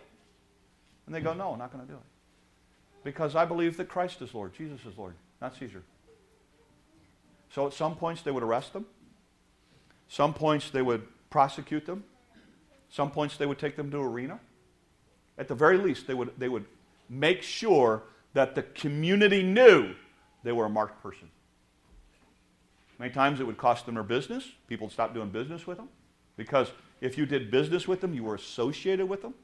And 1.06 1.14
they 1.14 1.20
go, 1.20 1.32
no, 1.32 1.52
I'm 1.52 1.60
not 1.60 1.72
going 1.72 1.86
to 1.86 1.90
do 1.90 1.96
it. 1.96 2.17
Because 3.04 3.36
I 3.36 3.44
believe 3.44 3.76
that 3.76 3.88
Christ 3.88 4.20
is 4.22 4.34
Lord, 4.34 4.54
Jesus 4.54 4.80
is 4.84 4.98
Lord, 4.98 5.14
not 5.40 5.56
Caesar. 5.56 5.82
So 7.50 7.66
at 7.66 7.72
some 7.72 7.96
points 7.96 8.22
they 8.22 8.30
would 8.30 8.42
arrest 8.42 8.72
them. 8.72 8.86
Some 10.08 10.34
points 10.34 10.70
they 10.70 10.82
would 10.82 11.06
prosecute 11.30 11.86
them. 11.86 12.04
Some 12.90 13.10
points 13.10 13.36
they 13.36 13.46
would 13.46 13.58
take 13.58 13.76
them 13.76 13.90
to 13.90 13.98
arena. 13.98 14.40
At 15.36 15.48
the 15.48 15.54
very 15.54 15.78
least, 15.78 16.06
they 16.06 16.14
would, 16.14 16.32
they 16.38 16.48
would 16.48 16.64
make 17.08 17.42
sure 17.42 18.02
that 18.34 18.54
the 18.54 18.62
community 18.62 19.42
knew 19.42 19.94
they 20.42 20.52
were 20.52 20.64
a 20.64 20.70
marked 20.70 21.02
person. 21.02 21.30
Many 22.98 23.12
times 23.12 23.38
it 23.40 23.46
would 23.46 23.58
cost 23.58 23.86
them 23.86 23.94
their 23.94 24.04
business. 24.04 24.44
People 24.66 24.86
would 24.86 24.92
stop 24.92 25.14
doing 25.14 25.30
business 25.30 25.66
with 25.66 25.76
them 25.76 25.88
because 26.36 26.72
if 27.00 27.16
you 27.16 27.26
did 27.26 27.50
business 27.50 27.86
with 27.86 28.00
them, 28.00 28.12
you 28.12 28.24
were 28.24 28.34
associated 28.34 29.08
with 29.08 29.22
them. 29.22 29.34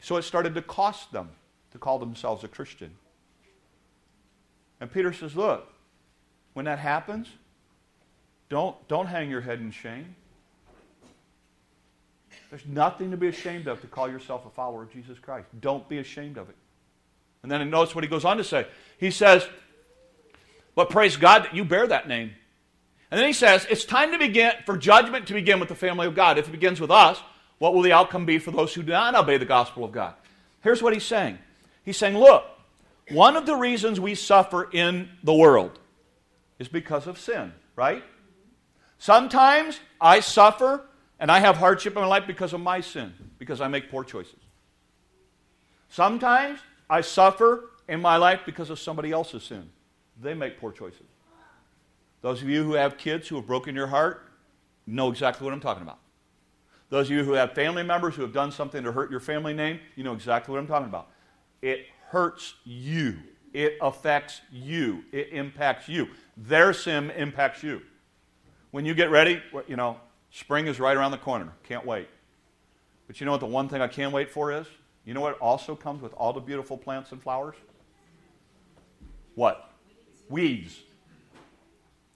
So 0.00 0.16
it 0.16 0.22
started 0.22 0.54
to 0.54 0.62
cost 0.62 1.10
them 1.12 1.30
to 1.72 1.78
call 1.78 1.98
themselves 1.98 2.44
a 2.44 2.48
Christian. 2.48 2.92
And 4.80 4.92
Peter 4.92 5.12
says, 5.12 5.36
Look, 5.36 5.68
when 6.54 6.64
that 6.64 6.78
happens, 6.78 7.28
don't, 8.48 8.76
don't 8.88 9.06
hang 9.06 9.30
your 9.30 9.40
head 9.40 9.60
in 9.60 9.70
shame. 9.70 10.14
There's 12.50 12.66
nothing 12.66 13.10
to 13.10 13.16
be 13.16 13.28
ashamed 13.28 13.66
of 13.66 13.80
to 13.82 13.86
call 13.86 14.08
yourself 14.08 14.46
a 14.46 14.50
follower 14.50 14.82
of 14.82 14.92
Jesus 14.92 15.18
Christ. 15.18 15.48
Don't 15.60 15.86
be 15.88 15.98
ashamed 15.98 16.38
of 16.38 16.48
it. 16.48 16.56
And 17.42 17.52
then 17.52 17.68
notice 17.68 17.94
what 17.94 18.04
he 18.04 18.10
goes 18.10 18.24
on 18.24 18.38
to 18.38 18.44
say. 18.44 18.66
He 18.98 19.10
says, 19.10 19.46
But 20.74 20.90
praise 20.90 21.16
God 21.16 21.44
that 21.44 21.54
you 21.54 21.64
bear 21.64 21.86
that 21.86 22.08
name. 22.08 22.32
And 23.10 23.18
then 23.18 23.26
he 23.26 23.32
says, 23.32 23.66
It's 23.68 23.84
time 23.84 24.12
to 24.12 24.18
begin 24.18 24.52
for 24.64 24.76
judgment 24.76 25.26
to 25.26 25.34
begin 25.34 25.60
with 25.60 25.68
the 25.68 25.74
family 25.74 26.06
of 26.06 26.14
God. 26.14 26.38
If 26.38 26.48
it 26.48 26.52
begins 26.52 26.80
with 26.80 26.90
us, 26.90 27.20
what 27.58 27.74
will 27.74 27.82
the 27.82 27.92
outcome 27.92 28.24
be 28.24 28.38
for 28.38 28.50
those 28.50 28.72
who 28.72 28.82
do 28.82 28.92
not 28.92 29.14
obey 29.14 29.36
the 29.36 29.44
gospel 29.44 29.84
of 29.84 29.92
God? 29.92 30.14
Here's 30.62 30.82
what 30.82 30.94
he's 30.94 31.04
saying. 31.04 31.38
He's 31.88 31.96
saying, 31.96 32.18
Look, 32.18 32.44
one 33.12 33.34
of 33.34 33.46
the 33.46 33.56
reasons 33.56 33.98
we 33.98 34.14
suffer 34.14 34.68
in 34.70 35.08
the 35.22 35.32
world 35.32 35.78
is 36.58 36.68
because 36.68 37.06
of 37.06 37.18
sin, 37.18 37.54
right? 37.76 38.04
Sometimes 38.98 39.80
I 39.98 40.20
suffer 40.20 40.84
and 41.18 41.32
I 41.32 41.38
have 41.38 41.56
hardship 41.56 41.96
in 41.96 42.02
my 42.02 42.06
life 42.06 42.24
because 42.26 42.52
of 42.52 42.60
my 42.60 42.82
sin, 42.82 43.14
because 43.38 43.62
I 43.62 43.68
make 43.68 43.90
poor 43.90 44.04
choices. 44.04 44.38
Sometimes 45.88 46.58
I 46.90 47.00
suffer 47.00 47.70
in 47.88 48.02
my 48.02 48.18
life 48.18 48.40
because 48.44 48.68
of 48.68 48.78
somebody 48.78 49.10
else's 49.10 49.44
sin. 49.44 49.70
They 50.20 50.34
make 50.34 50.60
poor 50.60 50.72
choices. 50.72 51.06
Those 52.20 52.42
of 52.42 52.50
you 52.50 52.64
who 52.64 52.74
have 52.74 52.98
kids 52.98 53.28
who 53.28 53.36
have 53.36 53.46
broken 53.46 53.74
your 53.74 53.86
heart 53.86 54.28
know 54.86 55.10
exactly 55.10 55.46
what 55.46 55.54
I'm 55.54 55.60
talking 55.60 55.84
about. 55.84 56.00
Those 56.90 57.06
of 57.06 57.16
you 57.16 57.24
who 57.24 57.32
have 57.32 57.54
family 57.54 57.82
members 57.82 58.14
who 58.14 58.20
have 58.20 58.34
done 58.34 58.52
something 58.52 58.84
to 58.84 58.92
hurt 58.92 59.10
your 59.10 59.20
family 59.20 59.54
name, 59.54 59.80
you 59.96 60.04
know 60.04 60.12
exactly 60.12 60.52
what 60.52 60.58
I'm 60.58 60.66
talking 60.66 60.86
about. 60.86 61.12
It 61.62 61.86
hurts 62.08 62.54
you. 62.64 63.18
It 63.52 63.78
affects 63.80 64.40
you. 64.52 65.04
It 65.12 65.30
impacts 65.32 65.88
you. 65.88 66.08
Their 66.36 66.72
sin 66.72 67.10
impacts 67.10 67.62
you. 67.62 67.82
When 68.70 68.84
you 68.84 68.94
get 68.94 69.10
ready, 69.10 69.42
you 69.66 69.76
know, 69.76 69.98
spring 70.30 70.66
is 70.66 70.78
right 70.78 70.96
around 70.96 71.10
the 71.10 71.18
corner. 71.18 71.52
Can't 71.64 71.86
wait. 71.86 72.08
But 73.06 73.20
you 73.20 73.26
know 73.26 73.32
what 73.32 73.40
the 73.40 73.46
one 73.46 73.68
thing 73.68 73.80
I 73.80 73.88
can't 73.88 74.12
wait 74.12 74.30
for 74.30 74.52
is? 74.52 74.66
You 75.04 75.14
know 75.14 75.22
what 75.22 75.38
also 75.38 75.74
comes 75.74 76.02
with 76.02 76.12
all 76.12 76.32
the 76.34 76.40
beautiful 76.40 76.76
plants 76.76 77.12
and 77.12 77.22
flowers? 77.22 77.56
What? 79.34 79.70
Weeds. 80.28 80.78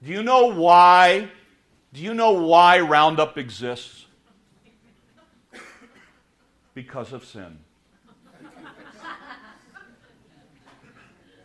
Do 0.03 0.13
you 0.13 0.23
know 0.23 0.53
why? 0.53 1.31
Do 1.93 2.03
you 2.03 2.13
know 2.13 2.33
why 2.33 2.81
Roundup 2.81 3.39
exists? 3.39 4.07
Because 6.75 7.13
of 7.13 7.25
sin. 7.25 7.59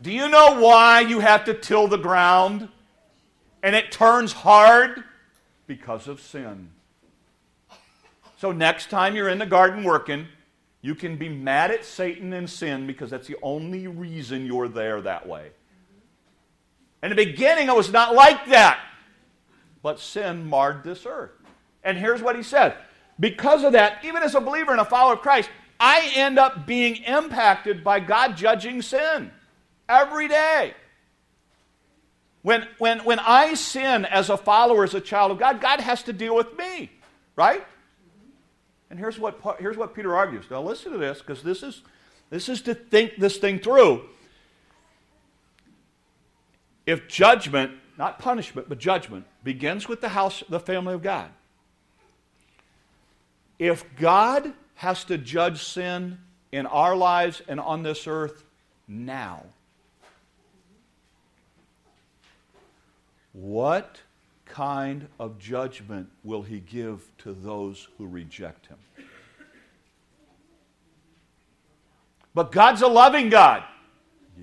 Do 0.02 0.12
you 0.12 0.30
know 0.30 0.62
why 0.62 1.02
you 1.02 1.20
have 1.20 1.46
to 1.46 1.54
till 1.54 1.88
the 1.88 1.98
ground 1.98 2.70
and 3.64 3.76
it 3.76 3.92
turns 3.92 4.32
hard? 4.32 5.04
Because 5.66 6.08
of 6.08 6.22
sin. 6.22 6.70
So, 8.38 8.52
next 8.52 8.90
time 8.90 9.16
you're 9.16 9.30
in 9.30 9.40
the 9.40 9.46
garden 9.48 9.84
working, 9.84 10.28
you 10.82 10.94
can 10.94 11.18
be 11.18 11.28
mad 11.28 11.72
at 11.72 11.84
Satan 11.84 12.34
and 12.34 12.50
sin 12.50 12.86
because 12.86 13.10
that's 13.10 13.28
the 13.28 13.38
only 13.42 13.88
reason 13.88 14.46
you're 14.46 14.68
there 14.68 15.02
that 15.02 15.28
way. 15.28 15.50
In 17.02 17.10
the 17.10 17.16
beginning, 17.16 17.68
it 17.68 17.76
was 17.76 17.92
not 17.92 18.14
like 18.14 18.46
that. 18.48 18.80
But 19.82 20.00
sin 20.00 20.48
marred 20.48 20.84
this 20.84 21.06
earth. 21.06 21.32
And 21.84 21.98
here's 21.98 22.22
what 22.22 22.36
he 22.36 22.44
said 22.44 22.76
because 23.20 23.64
of 23.64 23.74
that, 23.74 24.04
even 24.06 24.22
as 24.22 24.36
a 24.36 24.42
believer 24.42 24.72
and 24.72 24.82
a 24.82 24.86
follower 24.86 25.14
of 25.14 25.22
Christ, 25.22 25.50
I 25.80 26.12
end 26.16 26.38
up 26.38 26.68
being 26.68 26.98
impacted 26.98 27.84
by 27.84 28.00
God 28.00 28.38
judging 28.38 28.82
sin 28.82 29.32
every 29.88 30.28
day. 30.28 30.74
When, 32.42 32.68
when, 32.78 33.00
when 33.00 33.20
I 33.20 33.56
sin 33.56 34.06
as 34.06 34.30
a 34.30 34.38
follower, 34.38 34.84
as 34.84 34.94
a 34.94 35.02
child 35.02 35.32
of 35.32 35.40
God, 35.40 35.60
God 35.60 35.82
has 35.82 36.04
to 36.04 36.14
deal 36.14 36.36
with 36.36 36.58
me, 36.58 36.90
right? 37.36 37.66
And 38.90 38.98
here's 38.98 39.20
what, 39.20 39.40
here's 39.60 39.76
what 39.76 39.94
Peter 39.94 40.16
argues. 40.16 40.46
Now, 40.50 40.62
listen 40.62 40.94
to 40.94 40.98
this, 40.98 41.20
because 41.20 41.44
this 41.44 41.62
is, 41.62 41.82
this 42.30 42.48
is 42.48 42.62
to 42.62 42.74
think 42.74 43.18
this 43.18 43.38
thing 43.38 43.60
through. 43.60 44.04
If 46.86 47.10
judgment, 47.10 47.74
not 47.98 48.18
punishment, 48.20 48.70
but 48.70 48.78
judgment, 48.78 49.26
begins 49.44 49.90
with 49.90 50.00
the 50.00 50.10
house, 50.10 50.42
the 50.48 50.60
family 50.60 50.94
of 50.94 51.04
God, 51.04 51.30
if 53.60 53.84
God 53.98 54.54
has 54.76 55.04
to 55.06 55.18
judge 55.18 55.64
sin 55.64 56.20
in 56.52 56.66
our 56.66 56.96
lives 56.96 57.42
and 57.48 57.60
on 57.60 57.84
this 57.84 58.08
earth 58.08 58.46
now, 58.88 59.44
What 63.40 64.02
kind 64.46 65.08
of 65.20 65.38
judgment 65.38 66.10
will 66.24 66.42
he 66.42 66.60
give 66.60 67.08
to 67.20 67.34
those 67.34 67.88
who 67.98 68.08
reject 68.08 68.66
him? 68.66 68.78
But 72.34 72.52
God's 72.52 72.82
a 72.82 72.88
loving 72.88 73.30
God. 73.30 73.64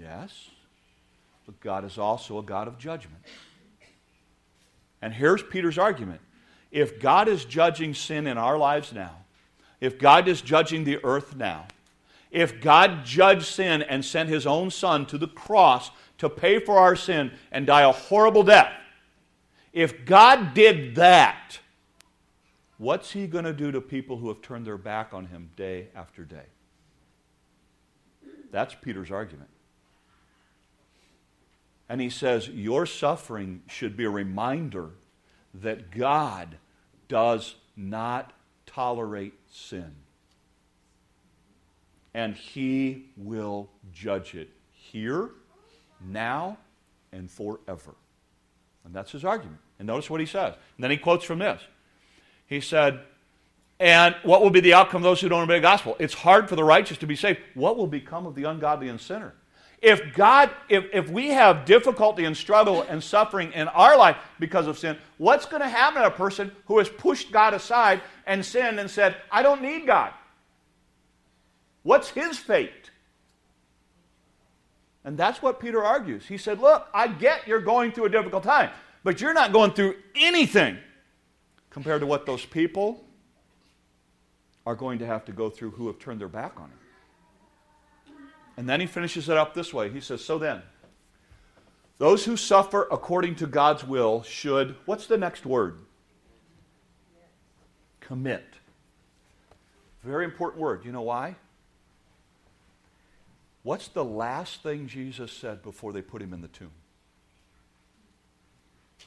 Yes, 0.00 0.48
but 1.44 1.59
God 1.59 1.85
is 1.85 1.98
also 1.98 2.38
a 2.38 2.42
God 2.44 2.68
of 2.68 2.78
judgment. 2.78 3.20
And 5.02 5.12
here's 5.12 5.42
Peter's 5.42 5.76
argument. 5.76 6.20
If 6.70 7.00
God 7.00 7.26
is 7.26 7.44
judging 7.44 7.94
sin 7.94 8.28
in 8.28 8.38
our 8.38 8.57
lives 8.57 8.92
now, 8.92 9.16
if 9.80 9.98
God 9.98 10.28
is 10.28 10.40
judging 10.40 10.85
the 10.85 11.04
earth 11.04 11.35
now, 11.35 11.66
if 12.30 12.61
God 12.61 13.04
judged 13.04 13.46
sin 13.46 13.83
and 13.83 14.04
sent 14.04 14.28
his 14.28 14.46
own 14.46 14.70
son 14.70 15.04
to 15.07 15.18
the 15.18 15.28
cross 15.28 15.90
to 16.18 16.28
pay 16.28 16.61
for 16.61 16.78
our 16.78 16.94
sin 16.94 17.33
and 17.50 17.66
die 17.66 17.83
a 17.83 17.92
horrible 17.92 18.44
death, 18.44 18.72
if 19.75 20.07
God 20.07 20.55
did 20.55 20.95
that, 20.95 21.59
what's 22.79 23.11
He 23.11 23.27
going 23.27 23.45
to 23.45 23.53
do 23.53 23.71
to 23.73 23.83
people 23.83 24.17
who 24.17 24.29
have 24.29 24.41
turned 24.41 24.67
their 24.67 24.79
back 24.79 25.13
on 25.13 25.27
Him 25.27 25.51
day 25.57 25.89
after 25.95 26.25
day? 26.25 26.47
That's 28.51 28.75
Peter's 28.81 29.11
argument. 29.11 29.51
And 31.89 32.01
he 32.01 32.09
says, 32.09 32.49
Your 32.49 32.87
suffering 32.87 33.63
should 33.67 33.97
be 33.97 34.05
a 34.05 34.11
reminder 34.11 34.91
that 35.55 35.91
God 35.91 36.57
does 37.09 37.57
not 37.77 38.33
tolerate 38.65 39.35
sin. 39.51 39.93
And 42.15 42.37
he 42.37 43.07
will 43.17 43.69
judge 43.93 44.37
it 44.37 44.51
here, 44.71 45.31
now, 46.01 46.59
and 47.13 47.29
forever. 47.29 47.95
And 48.85 48.95
that's 48.95 49.11
his 49.11 49.25
argument. 49.25 49.61
And 49.79 49.87
notice 49.87 50.09
what 50.09 50.21
he 50.21 50.27
says. 50.27 50.55
And 50.77 50.85
then 50.85 50.91
he 50.91 50.97
quotes 50.97 51.25
from 51.25 51.39
this. 51.39 51.61
He 52.47 52.61
said, 52.61 53.01
And 53.81 54.15
what 54.23 54.43
will 54.43 54.51
be 54.51 54.61
the 54.61 54.75
outcome 54.75 54.99
of 54.99 55.05
those 55.05 55.21
who 55.21 55.29
don't 55.29 55.43
obey 55.43 55.57
the 55.57 55.61
gospel? 55.61 55.97
It's 55.99 56.15
hard 56.15 56.49
for 56.49 56.57
the 56.57 56.65
righteous 56.65 56.99
to 56.99 57.07
be 57.07 57.17
saved. 57.17 57.41
What 57.55 57.77
will 57.77 57.87
become 57.87 58.27
of 58.27 58.35
the 58.35 58.45
ungodly 58.45 58.89
and 58.89 59.01
sinner? 59.01 59.35
If 59.83 60.15
God, 60.15 60.51
if, 60.71 60.87
if 60.95 61.11
we 61.11 61.29
have 61.29 61.67
difficulty 61.67 62.25
and 62.25 62.35
struggle 62.35 62.83
and 62.83 63.05
suffering 63.05 63.53
in 63.53 63.69
our 63.69 63.99
life 63.99 64.17
because 64.39 64.67
of 64.67 64.79
sin, 64.79 64.97
what's 65.19 65.45
going 65.45 65.61
to 65.61 65.69
happen 65.69 66.01
to 66.01 66.09
a 66.09 66.11
person 66.11 66.53
who 66.67 66.79
has 66.79 66.89
pushed 66.89 67.31
God 67.31 67.53
aside 67.53 68.01
and 68.27 68.45
sinned 68.45 68.81
and 68.81 68.91
said, 68.91 69.17
I 69.31 69.43
don't 69.43 69.61
need 69.61 69.87
God? 69.87 70.13
What's 71.83 72.09
his 72.09 72.39
fate? 72.39 72.91
And 75.05 75.19
that's 75.19 75.43
what 75.43 75.61
Peter 75.61 75.85
argues. 75.85 76.27
He 76.27 76.39
said, 76.39 76.61
Look, 76.61 76.89
I 76.95 77.09
get 77.09 77.47
you're 77.47 77.61
going 77.61 77.93
through 77.93 78.07
a 78.07 78.09
difficult 78.09 78.43
time, 78.43 78.71
but 79.05 79.21
you're 79.21 79.35
not 79.35 79.53
going 79.53 79.73
through 79.73 79.95
anything 80.17 80.79
compared 81.71 82.01
to 82.01 82.07
what 82.07 82.27
those 82.27 82.45
people 82.45 83.05
are 84.67 84.75
going 84.75 84.99
to 84.99 85.07
have 85.07 85.25
to 85.27 85.33
go 85.33 85.51
through 85.51 85.71
who 85.73 85.87
have 85.87 85.99
turned 85.99 86.21
their 86.21 86.29
back 86.29 86.59
on 86.59 86.71
him. 86.71 86.79
And 88.57 88.69
then 88.69 88.81
he 88.81 88.87
finishes 88.87 89.29
it 89.29 89.37
up 89.37 89.53
this 89.53 89.75
way. 89.75 89.90
He 89.90 90.01
says, 90.01 90.25
So 90.25 90.38
then, 90.38 90.62
those 91.99 92.25
who 92.25 92.37
suffer 92.37 92.88
according 92.90 93.37
to 93.37 93.47
God's 93.47 93.85
will 93.85 94.23
should, 94.23 94.77
what's 94.87 95.07
the 95.07 95.19
next 95.19 95.45
word? 95.45 95.79
Commit. 98.01 98.45
Very 100.03 100.25
important 100.25 100.61
word. 100.61 100.85
You 100.85 100.93
know 100.93 101.03
why? 101.03 101.37
What's 103.62 103.88
the 103.88 104.05
last 104.05 104.62
thing 104.62 104.87
Jesus 104.87 105.33
said 105.33 105.62
before 105.62 105.93
they 105.93 106.03
put 106.03 106.23
him 106.23 106.33
in 106.33 106.43
the 106.43 106.49
tomb? 106.49 106.71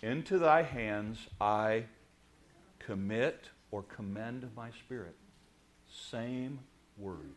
Into 0.02 0.38
thy 0.38 0.62
hands 0.62 1.28
I 1.42 1.86
commit 2.80 3.50
or 3.72 3.84
commend 3.84 4.50
my 4.56 4.70
spirit. 4.72 5.16
Same 5.90 6.60
word. 6.98 7.34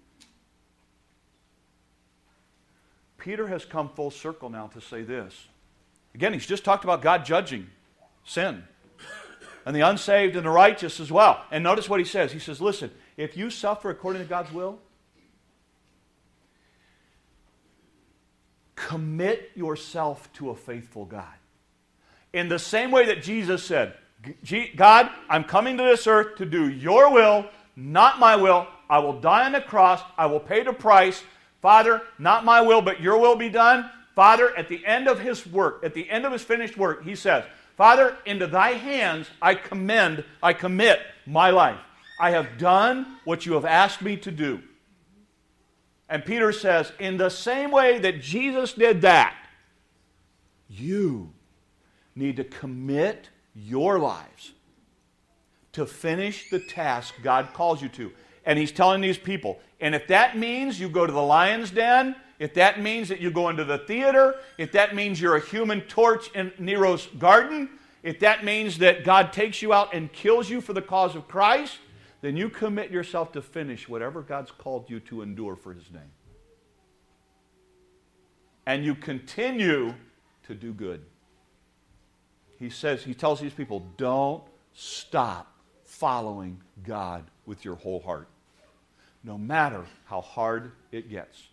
Peter 3.19 3.49
has 3.49 3.65
come 3.65 3.89
full 3.89 4.11
circle 4.11 4.49
now 4.49 4.67
to 4.69 4.81
say 4.81 5.03
this. 5.03 5.47
Again, 6.15 6.33
he's 6.33 6.47
just 6.47 6.65
talked 6.65 6.85
about 6.85 7.03
God 7.03 7.25
judging 7.25 7.69
sin 8.25 8.65
and 9.67 9.77
the 9.77 9.81
unsaved 9.81 10.37
and 10.37 10.45
the 10.45 10.51
righteous 10.51 11.01
as 11.01 11.13
well. 11.13 11.45
And 11.51 11.63
notice 11.63 11.89
what 11.89 12.01
he 12.01 12.07
says. 12.07 12.33
He 12.33 12.39
says, 12.39 12.61
Listen, 12.61 12.91
if 13.17 13.37
you 13.37 13.51
suffer 13.51 13.91
according 13.91 14.23
to 14.23 14.29
God's 14.29 14.53
will, 14.53 14.79
commit 18.75 19.51
yourself 19.55 20.33
to 20.35 20.51
a 20.51 20.57
faithful 20.57 21.05
God. 21.05 21.35
In 22.33 22.49
the 22.49 22.59
same 22.59 22.91
way 22.91 23.07
that 23.07 23.23
Jesus 23.23 23.65
said, 23.65 23.95
God, 24.77 25.11
I'm 25.29 25.45
coming 25.45 25.77
to 25.77 25.83
this 25.83 26.07
earth 26.07 26.37
to 26.37 26.47
do 26.47 26.69
your 26.69 27.13
will, 27.13 27.47
not 27.77 28.19
my 28.19 28.37
will. 28.37 28.67
I 28.89 28.99
will 28.99 29.21
die 29.21 29.47
on 29.47 29.53
the 29.53 29.61
cross. 29.61 30.03
I 30.19 30.27
will 30.27 30.41
pay 30.41 30.63
the 30.63 30.73
price. 30.73 31.23
Father, 31.63 32.03
not 32.19 32.45
my 32.45 32.61
will, 32.61 32.83
but 32.83 33.01
your 33.01 33.19
will 33.19 33.37
be 33.37 33.49
done. 33.49 33.91
Father, 34.15 34.57
at 34.57 34.69
the 34.69 34.85
end 34.85 35.09
of 35.09 35.21
his 35.21 35.47
work, 35.47 35.83
at 35.85 35.95
the 35.95 36.09
end 36.11 36.27
of 36.27 36.33
his 36.33 36.43
finished 36.43 36.77
work, 36.77 37.05
he 37.05 37.15
says, 37.15 37.45
Father, 37.77 38.17
into 38.27 38.47
thy 38.47 38.73
hands 38.73 39.29
I 39.41 39.55
commend, 39.55 40.25
I 40.43 40.53
commit 40.53 41.01
my 41.27 41.51
life. 41.51 41.79
I 42.21 42.31
have 42.33 42.59
done 42.59 43.19
what 43.25 43.47
you 43.47 43.55
have 43.55 43.65
asked 43.65 44.03
me 44.03 44.17
to 44.19 44.31
do. 44.31 44.61
And 46.09 46.25
Peter 46.25 46.53
says, 46.53 46.93
in 46.99 47.17
the 47.17 47.31
same 47.31 47.71
way 47.71 47.99
that 48.01 48.21
Jesus 48.21 48.73
did 48.75 49.03
that, 49.03 49.35
you 50.69 51.33
need 52.21 52.37
to 52.37 52.45
commit 52.45 53.29
your 53.55 53.99
lives 53.99 54.53
to 55.73 55.87
finish 55.87 56.51
the 56.51 56.61
task 56.61 57.15
God 57.23 57.49
calls 57.53 57.83
you 57.83 57.89
to. 57.91 58.13
And 58.45 58.59
he's 58.59 58.73
telling 58.73 59.01
these 59.01 59.19
people, 59.19 59.59
and 59.81 59.95
if 59.95 60.07
that 60.09 60.37
means 60.37 60.79
you 60.79 60.89
go 60.89 61.07
to 61.07 61.13
the 61.13 61.23
lion's 61.23 61.71
den, 61.71 62.15
if 62.39 62.55
that 62.55 62.81
means 62.81 63.09
that 63.09 63.21
you 63.21 63.31
go 63.31 63.49
into 63.49 63.65
the 63.65 63.79
theater, 63.79 64.37
if 64.57 64.73
that 64.73 64.95
means 64.95 65.21
you're 65.21 65.37
a 65.37 65.45
human 65.45 65.83
torch 65.83 66.31
in 66.35 66.53
Nero's 66.59 67.07
garden, 67.19 67.69
if 68.03 68.19
that 68.21 68.45
means 68.45 68.79
that 68.79 69.05
God 69.05 69.33
takes 69.33 69.61
you 69.61 69.73
out 69.73 69.93
and 69.93 70.11
kills 70.13 70.49
you 70.49 70.61
for 70.61 70.73
the 70.73 70.83
cause 70.83 71.15
of 71.15 71.29
Christ, 71.29 71.79
then 72.23 72.37
you 72.37 72.49
commit 72.49 72.91
yourself 72.91 73.33
to 73.33 73.43
finish 73.43 73.89
whatever 73.89 74.23
God's 74.23 74.51
called 74.51 74.89
you 74.89 75.01
to 75.01 75.23
endure 75.23 75.55
for 75.57 75.75
his 75.75 75.91
name. 75.91 76.13
And 78.67 78.85
you 78.85 78.95
continue 78.95 79.95
to 80.45 80.55
do 80.55 80.73
good. 80.73 81.05
He 82.61 82.71
says, 82.71 83.03
he 83.03 83.15
tells 83.15 83.41
these 83.41 83.55
people, 83.55 83.85
don't 83.97 84.45
stop 84.75 85.53
following 85.85 86.61
God 86.87 87.25
with 87.47 87.65
your 87.65 87.75
whole 87.75 88.01
heart, 88.01 88.29
no 89.25 89.37
matter 89.37 89.85
how 90.05 90.21
hard 90.21 90.73
it 90.93 91.11
gets. 91.11 91.49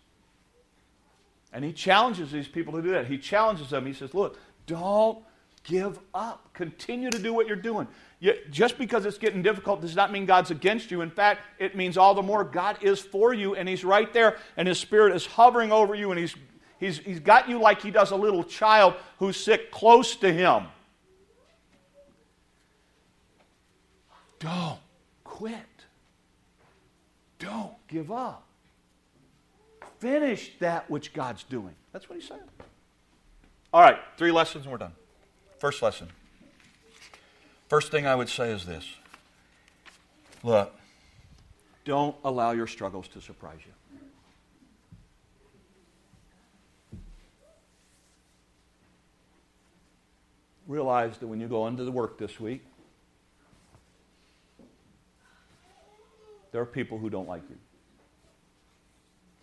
And 1.52 1.64
he 1.64 1.72
challenges 1.72 2.30
these 2.30 2.46
people 2.46 2.74
to 2.74 2.82
do 2.82 2.90
that. 2.90 3.06
He 3.06 3.16
challenges 3.16 3.70
them. 3.70 3.86
He 3.86 3.94
says, 3.94 4.12
look, 4.12 4.38
don't 4.66 5.18
give 5.64 5.98
up. 6.12 6.52
Continue 6.52 7.10
to 7.10 7.18
do 7.18 7.32
what 7.32 7.46
you're 7.46 7.56
doing. 7.56 7.88
You, 8.20 8.34
just 8.50 8.76
because 8.76 9.06
it's 9.06 9.18
getting 9.18 9.42
difficult 9.42 9.80
does 9.80 9.96
not 9.96 10.12
mean 10.12 10.26
God's 10.26 10.50
against 10.50 10.90
you. 10.90 11.00
In 11.00 11.10
fact, 11.10 11.40
it 11.58 11.74
means 11.74 11.96
all 11.96 12.14
the 12.14 12.22
more 12.22 12.44
God 12.44 12.78
is 12.82 13.00
for 13.00 13.32
you 13.32 13.54
and 13.54 13.66
He's 13.66 13.84
right 13.84 14.12
there 14.12 14.36
and 14.58 14.68
His 14.68 14.78
Spirit 14.78 15.14
is 15.14 15.24
hovering 15.24 15.72
over 15.72 15.94
you 15.94 16.10
and 16.10 16.20
He's, 16.20 16.34
he's, 16.78 16.98
he's 16.98 17.20
got 17.20 17.48
you 17.48 17.60
like 17.60 17.80
He 17.80 17.90
does 17.90 18.10
a 18.10 18.16
little 18.16 18.44
child 18.44 18.94
who's 19.18 19.36
sick 19.36 19.70
close 19.70 20.16
to 20.16 20.30
Him. 20.30 20.64
Don't 24.38 24.78
quit. 25.24 25.56
Don't 27.38 27.74
give 27.88 28.10
up. 28.10 28.44
Finish 29.98 30.52
that 30.60 30.88
which 30.90 31.12
God's 31.12 31.42
doing. 31.44 31.74
That's 31.92 32.08
what 32.08 32.18
He's 32.18 32.28
saying. 32.28 32.40
All 33.72 33.82
right, 33.82 33.98
three 34.16 34.30
lessons 34.30 34.64
and 34.64 34.72
we're 34.72 34.78
done. 34.78 34.92
First 35.58 35.82
lesson. 35.82 36.08
First 37.68 37.90
thing 37.90 38.06
I 38.06 38.14
would 38.14 38.28
say 38.28 38.50
is 38.50 38.64
this 38.64 38.86
look, 40.42 40.72
don't 41.84 42.16
allow 42.24 42.52
your 42.52 42.66
struggles 42.66 43.08
to 43.08 43.20
surprise 43.20 43.58
you. 43.66 43.72
Realize 50.66 51.16
that 51.18 51.26
when 51.26 51.40
you 51.40 51.48
go 51.48 51.66
into 51.66 51.84
the 51.84 51.90
work 51.90 52.18
this 52.18 52.38
week, 52.38 52.62
there 56.52 56.60
are 56.60 56.66
people 56.66 56.98
who 56.98 57.10
don't 57.10 57.28
like 57.28 57.42
you. 57.48 57.56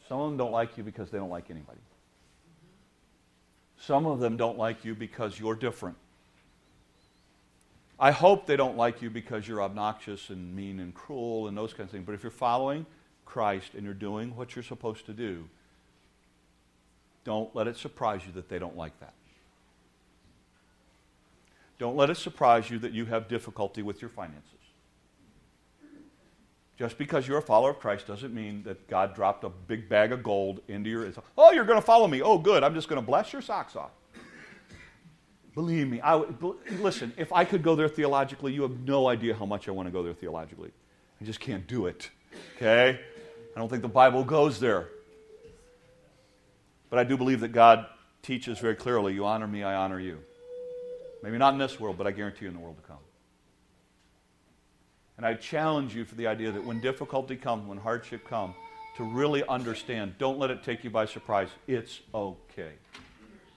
Some 0.08 0.20
of 0.20 0.30
them 0.30 0.38
don't 0.38 0.52
like 0.52 0.78
you 0.78 0.84
because 0.84 1.10
they 1.10 1.18
don't 1.18 1.30
like 1.30 1.50
anybody. 1.50 1.80
Some 3.80 4.06
of 4.06 4.20
them 4.20 4.38
don't 4.38 4.58
like 4.58 4.86
you 4.86 4.96
because 4.96 5.40
you're 5.40 5.56
different. 5.56 5.98
I 8.00 8.12
hope 8.12 8.46
they 8.46 8.56
don't 8.56 8.78
like 8.78 9.02
you 9.02 9.10
because 9.10 9.48
you're 9.48 9.62
obnoxious 9.62 10.30
and 10.30 10.56
mean 10.56 10.80
and 10.80 10.94
cruel 10.94 11.48
and 11.48 11.58
those 11.58 11.74
kinds 11.74 11.88
of 11.88 11.92
things. 11.92 12.06
But 12.06 12.14
if 12.14 12.24
you're 12.24 12.32
following 12.32 12.86
Christ 13.26 13.74
and 13.74 13.84
you're 13.84 13.94
doing 13.94 14.36
what 14.36 14.56
you're 14.56 14.64
supposed 14.64 15.06
to 15.06 15.14
do, 15.14 15.48
don't 17.24 17.56
let 17.56 17.68
it 17.68 17.78
surprise 17.78 18.22
you 18.26 18.32
that 18.34 18.50
they 18.50 18.60
don't 18.60 18.78
like 18.78 19.00
that. 19.00 19.14
Don't 21.80 21.96
let 21.96 22.10
it 22.10 22.16
surprise 22.16 22.70
you 22.70 22.80
that 22.80 22.92
you 22.92 23.06
have 23.06 23.28
difficulty 23.28 23.82
with 23.82 24.02
your 24.02 24.10
finances. 24.10 24.55
Just 26.78 26.98
because 26.98 27.26
you're 27.28 27.38
a 27.38 27.42
follower 27.42 27.70
of 27.70 27.80
Christ 27.80 28.08
doesn't 28.08 28.34
mean 28.34 28.64
that 28.64 28.88
God 28.90 29.16
dropped 29.16 29.46
a 29.46 29.50
big 29.50 29.88
bag 29.88 30.12
of 30.12 30.24
gold 30.24 30.60
into 30.68 30.90
your. 30.90 31.10
Oh, 31.38 31.52
you're 31.52 31.64
going 31.64 31.80
to 31.80 31.86
follow 31.86 32.08
me. 32.08 32.22
Oh, 32.22 32.38
good. 32.38 32.64
I'm 32.64 32.74
just 32.74 32.90
going 32.90 33.02
to 33.02 33.06
bless 33.06 33.32
your 33.32 33.42
socks 33.42 33.76
off. 33.76 33.92
Believe 35.54 35.88
me, 35.88 36.02
I, 36.02 36.16
listen, 36.82 37.14
if 37.16 37.32
I 37.32 37.46
could 37.46 37.64
go 37.64 37.76
there 37.76 37.88
theologically, 37.88 38.52
you 38.52 38.64
have 38.64 38.78
no 38.82 39.08
idea 39.08 39.34
how 39.34 39.46
much 39.46 39.70
I 39.70 39.72
want 39.72 39.88
to 39.88 39.92
go 39.92 40.04
there 40.04 40.14
theologically. 40.14 40.72
I 41.22 41.24
just 41.24 41.40
can't 41.40 41.66
do 41.66 41.86
it. 41.86 42.10
Okay? 42.58 43.00
I 43.56 43.60
don't 43.60 43.70
think 43.70 43.82
the 43.82 43.88
Bible 43.88 44.26
goes 44.26 44.60
there. 44.60 44.90
But 46.90 47.00
I 47.00 47.06
do 47.06 47.16
believe 47.16 47.40
that 47.40 47.54
God 47.54 47.86
teaches 48.22 48.60
very 48.60 48.76
clearly 48.76 49.14
you 49.14 49.26
honor 49.26 49.48
me, 49.48 49.64
I 49.64 49.76
honor 49.76 50.00
you. 50.00 50.20
Maybe 51.24 51.38
not 51.38 51.54
in 51.54 51.60
this 51.60 51.80
world, 51.80 51.98
but 51.98 52.06
I 52.06 52.12
guarantee 52.12 52.44
you 52.44 52.50
in 52.50 52.54
the 52.54 52.60
world 52.60 52.76
to 52.76 52.84
come. 52.84 52.98
And 55.18 55.26
I 55.26 55.34
challenge 55.34 55.96
you 55.96 56.06
for 56.06 56.16
the 56.16 56.28
idea 56.28 56.52
that 56.52 56.64
when 56.64 56.82
difficulty 56.82 57.36
comes, 57.36 57.68
when 57.68 57.78
hardship 57.78 58.28
comes, 58.28 58.56
to 58.98 59.04
really 59.04 59.46
understand, 59.48 60.16
don't 60.18 60.40
let 60.40 60.50
it 60.52 60.64
take 60.64 60.84
you 60.84 60.90
by 60.90 61.06
surprise. 61.06 61.50
It's 61.68 62.00
okay. 62.14 62.72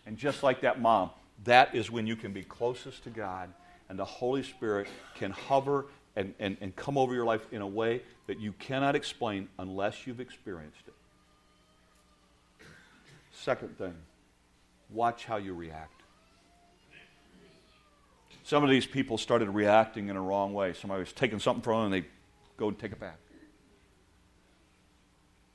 And 0.06 0.16
just 0.16 0.42
like 0.42 0.60
that 0.62 0.80
mom, 0.80 1.10
that 1.44 1.74
is 1.74 1.90
when 1.90 2.06
you 2.06 2.16
can 2.16 2.32
be 2.32 2.42
closest 2.42 3.04
to 3.04 3.10
God 3.10 3.52
and 3.88 3.98
the 3.98 4.04
Holy 4.04 4.42
Spirit 4.42 4.88
can 5.14 5.30
hover 5.30 5.86
and, 6.16 6.34
and, 6.40 6.56
and 6.60 6.74
come 6.74 6.98
over 6.98 7.14
your 7.14 7.24
life 7.24 7.46
in 7.52 7.62
a 7.62 7.66
way 7.66 8.02
that 8.26 8.40
you 8.40 8.52
cannot 8.52 8.96
explain 8.96 9.48
unless 9.58 10.06
you've 10.06 10.20
experienced 10.20 10.82
it. 10.86 10.94
Second 13.32 13.78
thing, 13.78 13.94
watch 14.90 15.24
how 15.24 15.36
you 15.36 15.54
react. 15.54 15.97
Some 18.48 18.64
of 18.64 18.70
these 18.70 18.86
people 18.86 19.18
started 19.18 19.50
reacting 19.50 20.08
in 20.08 20.16
a 20.16 20.22
wrong 20.22 20.54
way. 20.54 20.72
Somebody 20.72 21.00
was 21.00 21.12
taking 21.12 21.38
something 21.38 21.60
from 21.60 21.82
them 21.82 21.92
and 21.92 22.02
they 22.02 22.08
go 22.56 22.68
and 22.68 22.78
take 22.78 22.92
it 22.92 22.98
back. 22.98 23.18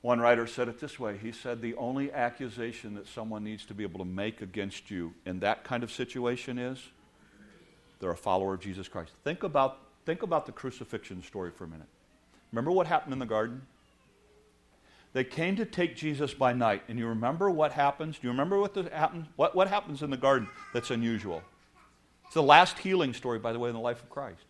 One 0.00 0.20
writer 0.20 0.46
said 0.46 0.68
it 0.68 0.78
this 0.78 0.96
way 0.96 1.18
He 1.18 1.32
said, 1.32 1.60
The 1.60 1.74
only 1.74 2.12
accusation 2.12 2.94
that 2.94 3.08
someone 3.08 3.42
needs 3.42 3.66
to 3.66 3.74
be 3.74 3.82
able 3.82 3.98
to 3.98 4.04
make 4.04 4.42
against 4.42 4.92
you 4.92 5.12
in 5.26 5.40
that 5.40 5.64
kind 5.64 5.82
of 5.82 5.90
situation 5.90 6.56
is 6.56 6.78
they're 7.98 8.12
a 8.12 8.16
follower 8.16 8.54
of 8.54 8.60
Jesus 8.60 8.86
Christ. 8.86 9.10
Think 9.24 9.42
about, 9.42 9.80
think 10.06 10.22
about 10.22 10.46
the 10.46 10.52
crucifixion 10.52 11.20
story 11.24 11.50
for 11.50 11.64
a 11.64 11.68
minute. 11.68 11.88
Remember 12.52 12.70
what 12.70 12.86
happened 12.86 13.12
in 13.12 13.18
the 13.18 13.26
garden? 13.26 13.62
They 15.14 15.24
came 15.24 15.56
to 15.56 15.64
take 15.64 15.96
Jesus 15.96 16.32
by 16.32 16.52
night, 16.52 16.84
and 16.86 16.96
you 16.96 17.08
remember 17.08 17.50
what 17.50 17.72
happens? 17.72 18.20
Do 18.20 18.28
you 18.28 18.30
remember 18.30 18.60
what, 18.60 18.76
happens? 18.92 19.26
What, 19.34 19.56
what 19.56 19.66
happens 19.66 20.00
in 20.00 20.10
the 20.10 20.16
garden 20.16 20.48
that's 20.72 20.92
unusual? 20.92 21.42
It's 22.34 22.40
the 22.40 22.42
last 22.42 22.78
healing 22.78 23.14
story, 23.14 23.38
by 23.38 23.52
the 23.52 23.58
way, 23.58 23.68
in 23.68 23.74
the 23.74 23.80
life 23.80 24.02
of 24.02 24.10
Christ. 24.10 24.44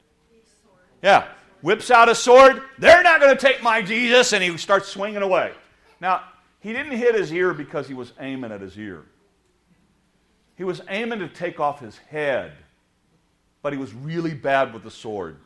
Yeah 1.03 1.27
whips 1.65 1.91
out 1.91 2.11
a 2.11 2.15
sword. 2.15 2.63
They're 2.79 3.03
not 3.03 3.21
going 3.21 3.35
to 3.35 3.41
take 3.41 3.63
my 3.63 3.81
Jesus. 3.81 4.35
And 4.35 4.45
he 4.45 4.57
starts 4.59 4.87
swinging 4.87 5.23
away. 5.23 5.53
Now, 5.99 6.23
he 6.61 6.73
didn't 6.73 6.93
hit 6.93 7.15
his 7.15 7.33
ear 7.33 7.55
because 7.55 7.89
he 7.89 7.95
was 7.95 8.13
aiming 8.21 8.53
at 8.53 8.61
his 8.61 8.79
ear. 8.79 9.03
He 10.57 10.63
was 10.63 10.83
aiming 10.89 11.19
to 11.21 11.29
take 11.29 11.59
off 11.59 11.81
his 11.81 11.97
head, 11.97 12.53
but 13.63 13.73
he 13.73 13.79
was 13.79 13.93
really 13.93 14.35
bad 14.35 14.73
with 14.73 14.85
the 14.85 14.91
sword. 14.91 15.39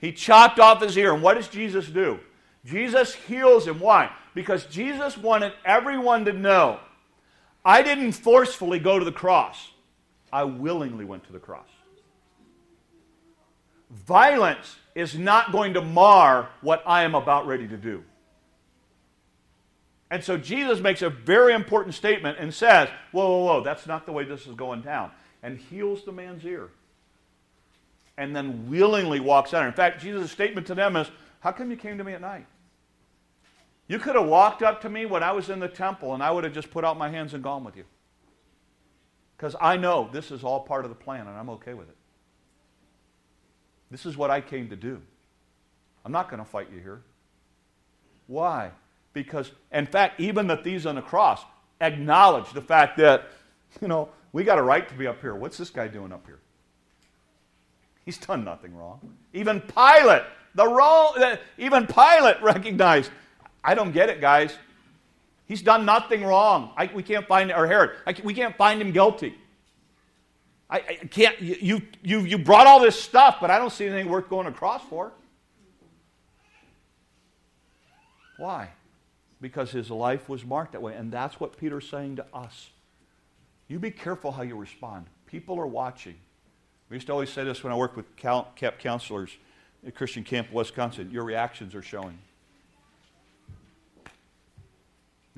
He 0.00 0.12
chopped 0.12 0.60
off 0.60 0.82
his 0.82 0.96
ear. 0.96 1.14
And 1.14 1.22
what 1.22 1.34
does 1.34 1.48
Jesus 1.48 1.88
do? 1.88 2.20
Jesus 2.64 3.14
heals 3.14 3.66
him. 3.66 3.80
Why? 3.80 4.12
Because 4.34 4.66
Jesus 4.66 5.16
wanted 5.16 5.54
everyone 5.64 6.26
to 6.26 6.32
know 6.34 6.80
I 7.64 7.82
didn't 7.82 8.12
forcefully 8.12 8.78
go 8.78 8.98
to 8.98 9.04
the 9.04 9.12
cross, 9.12 9.70
I 10.32 10.44
willingly 10.44 11.04
went 11.04 11.24
to 11.24 11.32
the 11.32 11.38
cross. 11.38 11.68
Violence 13.90 14.76
is 14.94 15.16
not 15.16 15.52
going 15.52 15.74
to 15.74 15.80
mar 15.80 16.50
what 16.60 16.82
I 16.86 17.04
am 17.04 17.14
about 17.14 17.46
ready 17.46 17.66
to 17.68 17.76
do. 17.76 18.04
And 20.10 20.24
so 20.24 20.36
Jesus 20.38 20.80
makes 20.80 21.02
a 21.02 21.10
very 21.10 21.54
important 21.54 21.94
statement 21.94 22.38
and 22.38 22.52
says, 22.52 22.88
Whoa, 23.12 23.28
whoa, 23.28 23.44
whoa, 23.44 23.62
that's 23.62 23.86
not 23.86 24.06
the 24.06 24.12
way 24.12 24.24
this 24.24 24.46
is 24.46 24.54
going 24.54 24.82
down. 24.82 25.10
And 25.42 25.58
heals 25.58 26.04
the 26.04 26.12
man's 26.12 26.44
ear. 26.44 26.70
And 28.16 28.34
then 28.34 28.68
willingly 28.68 29.20
walks 29.20 29.54
out. 29.54 29.66
In 29.66 29.72
fact, 29.72 30.00
Jesus' 30.00 30.32
statement 30.32 30.66
to 30.66 30.74
them 30.74 30.96
is, 30.96 31.10
How 31.40 31.52
come 31.52 31.70
you 31.70 31.76
came 31.76 31.98
to 31.98 32.04
me 32.04 32.14
at 32.14 32.20
night? 32.20 32.46
You 33.86 33.98
could 33.98 34.16
have 34.16 34.26
walked 34.26 34.62
up 34.62 34.82
to 34.82 34.90
me 34.90 35.06
when 35.06 35.22
I 35.22 35.32
was 35.32 35.48
in 35.48 35.60
the 35.60 35.68
temple 35.68 36.12
and 36.12 36.22
I 36.22 36.30
would 36.30 36.44
have 36.44 36.52
just 36.52 36.70
put 36.70 36.84
out 36.84 36.98
my 36.98 37.08
hands 37.08 37.32
and 37.32 37.42
gone 37.42 37.64
with 37.64 37.76
you. 37.76 37.84
Because 39.38 39.54
I 39.60 39.76
know 39.76 40.10
this 40.12 40.32
is 40.32 40.42
all 40.42 40.60
part 40.60 40.84
of 40.84 40.90
the 40.90 40.96
plan 40.96 41.28
and 41.28 41.36
I'm 41.36 41.48
okay 41.50 41.72
with 41.72 41.88
it. 41.88 41.96
This 43.88 44.04
is 44.04 44.16
what 44.16 44.30
I 44.30 44.40
came 44.40 44.68
to 44.70 44.76
do. 44.76 45.00
I'm 46.04 46.12
not 46.12 46.28
going 46.28 46.42
to 46.42 46.48
fight 46.48 46.68
you 46.74 46.80
here. 46.80 47.02
Why? 48.26 48.72
Because, 49.12 49.52
in 49.72 49.86
fact, 49.86 50.20
even 50.20 50.48
the 50.48 50.56
thieves 50.56 50.86
on 50.86 50.96
the 50.96 51.02
cross 51.02 51.42
acknowledge 51.80 52.52
the 52.52 52.60
fact 52.60 52.98
that, 52.98 53.28
you 53.80 53.88
know, 53.88 54.08
we 54.32 54.42
got 54.42 54.58
a 54.58 54.62
right 54.62 54.86
to 54.88 54.94
be 54.94 55.06
up 55.06 55.20
here. 55.20 55.34
What's 55.34 55.56
this 55.56 55.70
guy 55.70 55.86
doing 55.86 56.12
up 56.12 56.26
here? 56.26 56.40
He's 58.04 58.18
done 58.18 58.44
nothing 58.44 58.76
wrong. 58.76 59.00
Even 59.32 59.60
Pilate, 59.60 60.22
the 60.54 60.66
wrong, 60.66 61.36
even 61.58 61.86
Pilate 61.86 62.42
recognized, 62.42 63.10
I 63.62 63.74
don't 63.74 63.92
get 63.92 64.08
it, 64.08 64.20
guys. 64.20 64.56
He's 65.48 65.62
done 65.62 65.86
nothing 65.86 66.22
wrong. 66.22 66.72
I, 66.76 66.90
we 66.94 67.02
can't 67.02 67.26
find, 67.26 67.50
or 67.50 67.66
Herod, 67.66 67.96
I, 68.06 68.14
we 68.22 68.34
can't 68.34 68.54
find 68.56 68.80
him 68.80 68.92
guilty. 68.92 69.34
I, 70.68 70.76
I, 70.76 70.94
can't, 71.06 71.40
you, 71.40 71.80
you, 72.02 72.20
you 72.20 72.38
brought 72.38 72.66
all 72.66 72.80
this 72.80 73.00
stuff, 73.00 73.38
but 73.40 73.50
I 73.50 73.58
don't 73.58 73.72
see 73.72 73.86
anything 73.86 74.10
worth 74.10 74.28
going 74.28 74.46
across 74.46 74.82
for. 74.84 75.12
Why? 78.36 78.68
Because 79.40 79.70
his 79.70 79.90
life 79.90 80.28
was 80.28 80.44
marked 80.44 80.72
that 80.72 80.82
way. 80.82 80.94
And 80.94 81.10
that's 81.10 81.40
what 81.40 81.56
Peter's 81.56 81.88
saying 81.88 82.16
to 82.16 82.26
us. 82.34 82.68
You 83.68 83.78
be 83.78 83.90
careful 83.90 84.32
how 84.32 84.42
you 84.42 84.54
respond. 84.54 85.06
People 85.26 85.58
are 85.58 85.66
watching. 85.66 86.16
We 86.90 86.96
used 86.96 87.06
to 87.06 87.14
always 87.14 87.30
say 87.30 87.44
this 87.44 87.64
when 87.64 87.72
I 87.72 87.76
worked 87.76 87.96
with 87.96 88.16
camp 88.16 88.48
counselors 88.78 89.30
at 89.86 89.94
Christian 89.94 90.24
Camp 90.24 90.52
Wisconsin. 90.52 91.10
Your 91.10 91.24
reactions 91.24 91.74
are 91.74 91.82
showing. 91.82 92.18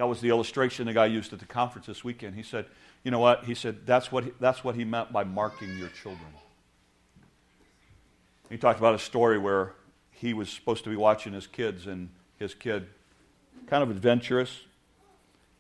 That 0.00 0.06
was 0.06 0.22
the 0.22 0.30
illustration 0.30 0.86
the 0.86 0.94
guy 0.94 1.04
used 1.04 1.34
at 1.34 1.40
the 1.40 1.44
conference 1.44 1.86
this 1.86 2.02
weekend. 2.02 2.34
He 2.34 2.42
said, 2.42 2.64
you 3.04 3.10
know 3.10 3.18
what? 3.18 3.44
He 3.44 3.54
said, 3.54 3.84
that's 3.84 4.10
what 4.10 4.24
he, 4.24 4.32
that's 4.40 4.64
what 4.64 4.74
he 4.74 4.82
meant 4.82 5.12
by 5.12 5.24
marking 5.24 5.76
your 5.76 5.90
children. 5.90 6.26
He 8.48 8.56
talked 8.56 8.78
about 8.78 8.94
a 8.94 8.98
story 8.98 9.36
where 9.36 9.74
he 10.10 10.32
was 10.32 10.48
supposed 10.48 10.84
to 10.84 10.90
be 10.90 10.96
watching 10.96 11.34
his 11.34 11.46
kids, 11.46 11.86
and 11.86 12.08
his 12.38 12.54
kid, 12.54 12.86
kind 13.66 13.82
of 13.82 13.90
adventurous, 13.90 14.62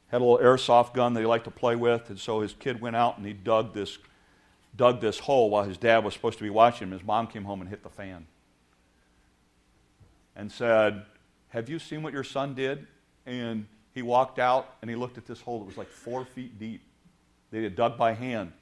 had 0.08 0.22
a 0.22 0.24
little 0.24 0.38
airsoft 0.38 0.94
gun 0.94 1.12
that 1.12 1.20
he 1.20 1.26
liked 1.26 1.44
to 1.44 1.50
play 1.50 1.76
with, 1.76 2.08
and 2.08 2.18
so 2.18 2.40
his 2.40 2.54
kid 2.54 2.80
went 2.80 2.96
out 2.96 3.18
and 3.18 3.26
he 3.26 3.34
dug 3.34 3.74
this, 3.74 3.98
dug 4.74 5.02
this 5.02 5.18
hole 5.18 5.50
while 5.50 5.64
his 5.64 5.76
dad 5.76 6.02
was 6.02 6.14
supposed 6.14 6.38
to 6.38 6.44
be 6.44 6.48
watching 6.48 6.88
him. 6.88 6.92
His 6.92 7.04
mom 7.04 7.26
came 7.26 7.44
home 7.44 7.60
and 7.60 7.68
hit 7.68 7.82
the 7.82 7.90
fan 7.90 8.26
and 10.34 10.50
said, 10.50 11.02
Have 11.50 11.68
you 11.68 11.78
seen 11.78 12.02
what 12.02 12.14
your 12.14 12.24
son 12.24 12.54
did? 12.54 12.86
And 13.26 13.66
he 13.94 14.02
walked 14.02 14.38
out 14.38 14.74
and 14.80 14.90
he 14.90 14.96
looked 14.96 15.18
at 15.18 15.26
this 15.26 15.40
hole 15.40 15.58
that 15.60 15.64
was 15.64 15.76
like 15.76 15.88
four 15.88 16.24
feet 16.24 16.58
deep. 16.58 16.82
They 17.50 17.62
had 17.62 17.74
dug 17.74 17.98
by 17.98 18.12
hand. 18.12 18.52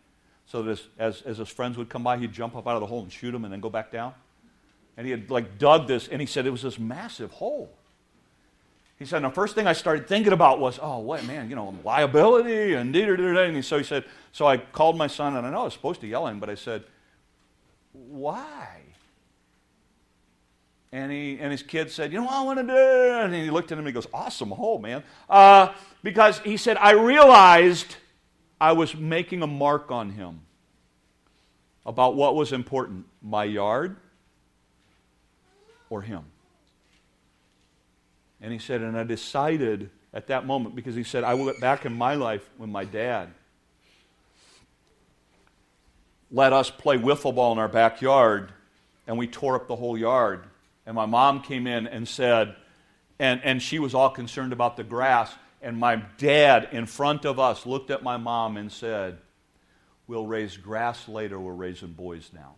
So 0.46 0.62
that 0.62 0.80
as, 0.98 1.22
as 1.22 1.38
his 1.38 1.48
friends 1.48 1.76
would 1.76 1.90
come 1.90 2.02
by, 2.02 2.16
he'd 2.16 2.32
jump 2.32 2.56
up 2.56 2.66
out 2.66 2.74
of 2.74 2.80
the 2.80 2.86
hole 2.86 3.02
and 3.02 3.12
shoot 3.12 3.32
them 3.32 3.44
and 3.44 3.52
then 3.52 3.60
go 3.60 3.68
back 3.68 3.92
down. 3.92 4.14
And 4.96 5.06
he 5.06 5.10
had 5.10 5.30
like 5.30 5.58
dug 5.58 5.86
this, 5.86 6.08
and 6.08 6.20
he 6.20 6.26
said 6.26 6.46
it 6.46 6.50
was 6.50 6.62
this 6.62 6.78
massive 6.78 7.30
hole. 7.32 7.70
He 8.98 9.04
said, 9.04 9.22
the 9.22 9.30
first 9.30 9.54
thing 9.54 9.66
I 9.68 9.74
started 9.74 10.08
thinking 10.08 10.32
about 10.32 10.58
was, 10.58 10.80
oh, 10.82 10.98
what, 10.98 11.24
man, 11.24 11.48
you 11.48 11.54
know, 11.54 11.72
liability 11.84 12.74
and 12.74 12.92
da 12.92 13.06
da 13.06 13.14
da 13.14 13.42
And 13.42 13.64
so 13.64 13.78
he 13.78 13.84
said, 13.84 14.04
so 14.32 14.46
I 14.46 14.56
called 14.56 14.96
my 14.96 15.06
son, 15.06 15.36
and 15.36 15.46
I 15.46 15.50
know 15.50 15.60
I 15.60 15.64
was 15.64 15.74
supposed 15.74 16.00
to 16.00 16.08
yell 16.08 16.26
at 16.26 16.32
him, 16.32 16.40
but 16.40 16.50
I 16.50 16.56
said, 16.56 16.82
why? 17.92 18.80
And, 20.90 21.12
he, 21.12 21.38
and 21.38 21.52
his 21.52 21.62
kid 21.62 21.90
said, 21.90 22.12
You 22.12 22.18
know 22.18 22.24
what 22.24 22.34
I 22.34 22.42
want 22.42 22.58
to 22.60 22.66
do? 22.66 23.12
And 23.20 23.34
he 23.34 23.50
looked 23.50 23.70
at 23.70 23.74
him 23.74 23.80
and 23.80 23.88
he 23.88 23.92
goes, 23.92 24.06
Awesome 24.12 24.50
hole, 24.50 24.78
man. 24.78 25.02
Uh, 25.28 25.72
because 26.02 26.38
he 26.40 26.56
said, 26.56 26.76
I 26.78 26.92
realized 26.92 27.96
I 28.60 28.72
was 28.72 28.94
making 28.94 29.42
a 29.42 29.46
mark 29.46 29.90
on 29.90 30.10
him 30.10 30.40
about 31.84 32.16
what 32.16 32.34
was 32.34 32.52
important 32.52 33.06
my 33.22 33.44
yard 33.44 33.96
or 35.90 36.02
him. 36.02 36.24
And 38.40 38.52
he 38.52 38.58
said, 38.58 38.82
and 38.82 38.96
I 38.96 39.04
decided 39.04 39.90
at 40.12 40.28
that 40.28 40.46
moment, 40.46 40.74
because 40.74 40.94
he 40.94 41.02
said, 41.02 41.24
I 41.24 41.34
went 41.34 41.60
back 41.60 41.84
in 41.84 41.92
my 41.92 42.14
life 42.14 42.48
when 42.56 42.70
my 42.70 42.84
dad 42.84 43.28
let 46.30 46.52
us 46.52 46.70
play 46.70 46.98
wiffle 46.98 47.34
ball 47.34 47.52
in 47.52 47.58
our 47.58 47.68
backyard, 47.68 48.52
and 49.06 49.16
we 49.16 49.26
tore 49.26 49.56
up 49.56 49.66
the 49.66 49.76
whole 49.76 49.96
yard. 49.96 50.44
And 50.88 50.94
my 50.94 51.04
mom 51.04 51.42
came 51.42 51.66
in 51.66 51.86
and 51.86 52.08
said, 52.08 52.56
and, 53.18 53.42
and 53.44 53.60
she 53.60 53.78
was 53.78 53.94
all 53.94 54.08
concerned 54.08 54.54
about 54.54 54.78
the 54.78 54.84
grass. 54.84 55.30
And 55.60 55.76
my 55.76 55.96
dad, 56.16 56.70
in 56.72 56.86
front 56.86 57.26
of 57.26 57.38
us, 57.38 57.66
looked 57.66 57.90
at 57.90 58.02
my 58.02 58.16
mom 58.16 58.56
and 58.56 58.72
said, 58.72 59.18
We'll 60.06 60.26
raise 60.26 60.56
grass 60.56 61.06
later, 61.06 61.38
we're 61.38 61.52
raising 61.52 61.92
boys 61.92 62.30
now. 62.34 62.54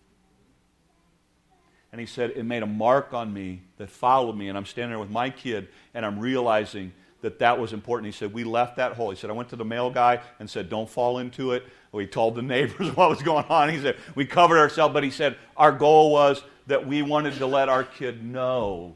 And 1.91 2.01
he 2.01 2.07
said, 2.07 2.35
It 2.37 2.45
made 2.45 2.63
a 2.63 2.67
mark 2.67 3.13
on 3.13 3.35
me 3.35 3.63
that 3.79 3.91
followed 3.91 4.37
me. 4.37 4.49
And 4.49 4.57
I'm 4.57 4.65
standing 4.65 4.91
there 4.91 5.01
with 5.01 5.11
my 5.11 5.31
kid, 5.31 5.67
and 5.93 6.07
I'm 6.07 6.21
realizing 6.21 6.93
that 7.23 7.41
that 7.41 7.59
was 7.59 7.73
important. 7.73 8.07
He 8.07 8.17
said, 8.17 8.33
We 8.33 8.45
left 8.45 8.77
that 8.77 8.93
hole. 8.93 9.11
He 9.11 9.17
said, 9.17 9.31
I 9.31 9.33
went 9.33 9.49
to 9.49 9.57
the 9.57 9.65
mail 9.65 9.91
guy 9.91 10.21
and 10.39 10.49
said, 10.49 10.69
Don't 10.69 10.89
fall 10.89 11.19
into 11.19 11.51
it. 11.51 11.65
We 11.91 12.07
told 12.07 12.37
the 12.37 12.43
neighbors 12.43 12.89
what 12.97 13.11
was 13.11 13.23
going 13.23 13.47
on. 13.47 13.71
He 13.71 13.81
said, 13.81 13.97
We 14.15 14.25
covered 14.25 14.59
ourselves, 14.59 14.93
but 14.93 15.03
he 15.03 15.11
said, 15.11 15.37
Our 15.57 15.73
goal 15.73 16.13
was 16.13 16.45
that 16.67 16.87
we 16.87 17.03
wanted 17.03 17.35
to 17.35 17.47
let 17.47 17.69
our 17.69 17.85
kid 17.85 18.25
know 18.25 18.95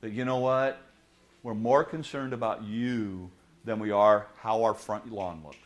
that, 0.00 0.12
you 0.12 0.24
know 0.24 0.38
what? 0.38 0.80
We're 1.42 1.54
more 1.54 1.84
concerned 1.84 2.32
about 2.32 2.64
you 2.64 3.30
than 3.64 3.78
we 3.78 3.90
are 3.90 4.26
how 4.36 4.64
our 4.64 4.74
front 4.74 5.10
lawn 5.10 5.42
looks. 5.44 5.56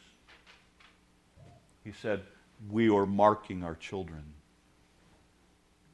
He 1.84 1.92
said, 1.92 2.22
We 2.70 2.90
are 2.90 3.06
marking 3.06 3.62
our 3.62 3.74
children. 3.74 4.24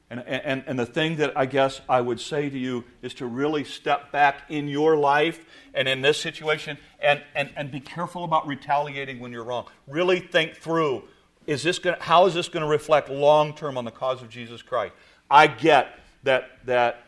And, 0.09 0.19
and, 0.19 0.63
and 0.67 0.77
the 0.77 0.85
thing 0.85 1.15
that 1.15 1.35
I 1.35 1.47
guess 1.47 1.81
I 1.89 1.99
would 1.99 2.19
say 2.19 2.49
to 2.49 2.57
you 2.57 2.83
is 3.01 3.15
to 3.15 3.25
really 3.25 3.63
step 3.63 4.11
back 4.11 4.43
in 4.49 4.67
your 4.67 4.95
life 4.95 5.43
and 5.73 5.87
in 5.87 6.01
this 6.01 6.19
situation 6.19 6.77
and, 6.99 7.23
and, 7.33 7.49
and 7.55 7.71
be 7.71 7.79
careful 7.79 8.23
about 8.23 8.45
retaliating 8.45 9.19
when 9.19 9.31
you're 9.31 9.43
wrong. 9.43 9.65
Really 9.87 10.19
think 10.19 10.55
through 10.55 11.03
is 11.47 11.63
this 11.63 11.79
gonna, 11.79 11.97
how 11.99 12.25
is 12.25 12.33
this 12.33 12.47
going 12.47 12.61
to 12.61 12.69
reflect 12.69 13.09
long 13.09 13.55
term 13.55 13.77
on 13.77 13.85
the 13.85 13.91
cause 13.91 14.21
of 14.21 14.29
Jesus 14.29 14.61
Christ? 14.61 14.93
I 15.29 15.47
get 15.47 15.99
that, 16.23 16.49
that 16.65 17.03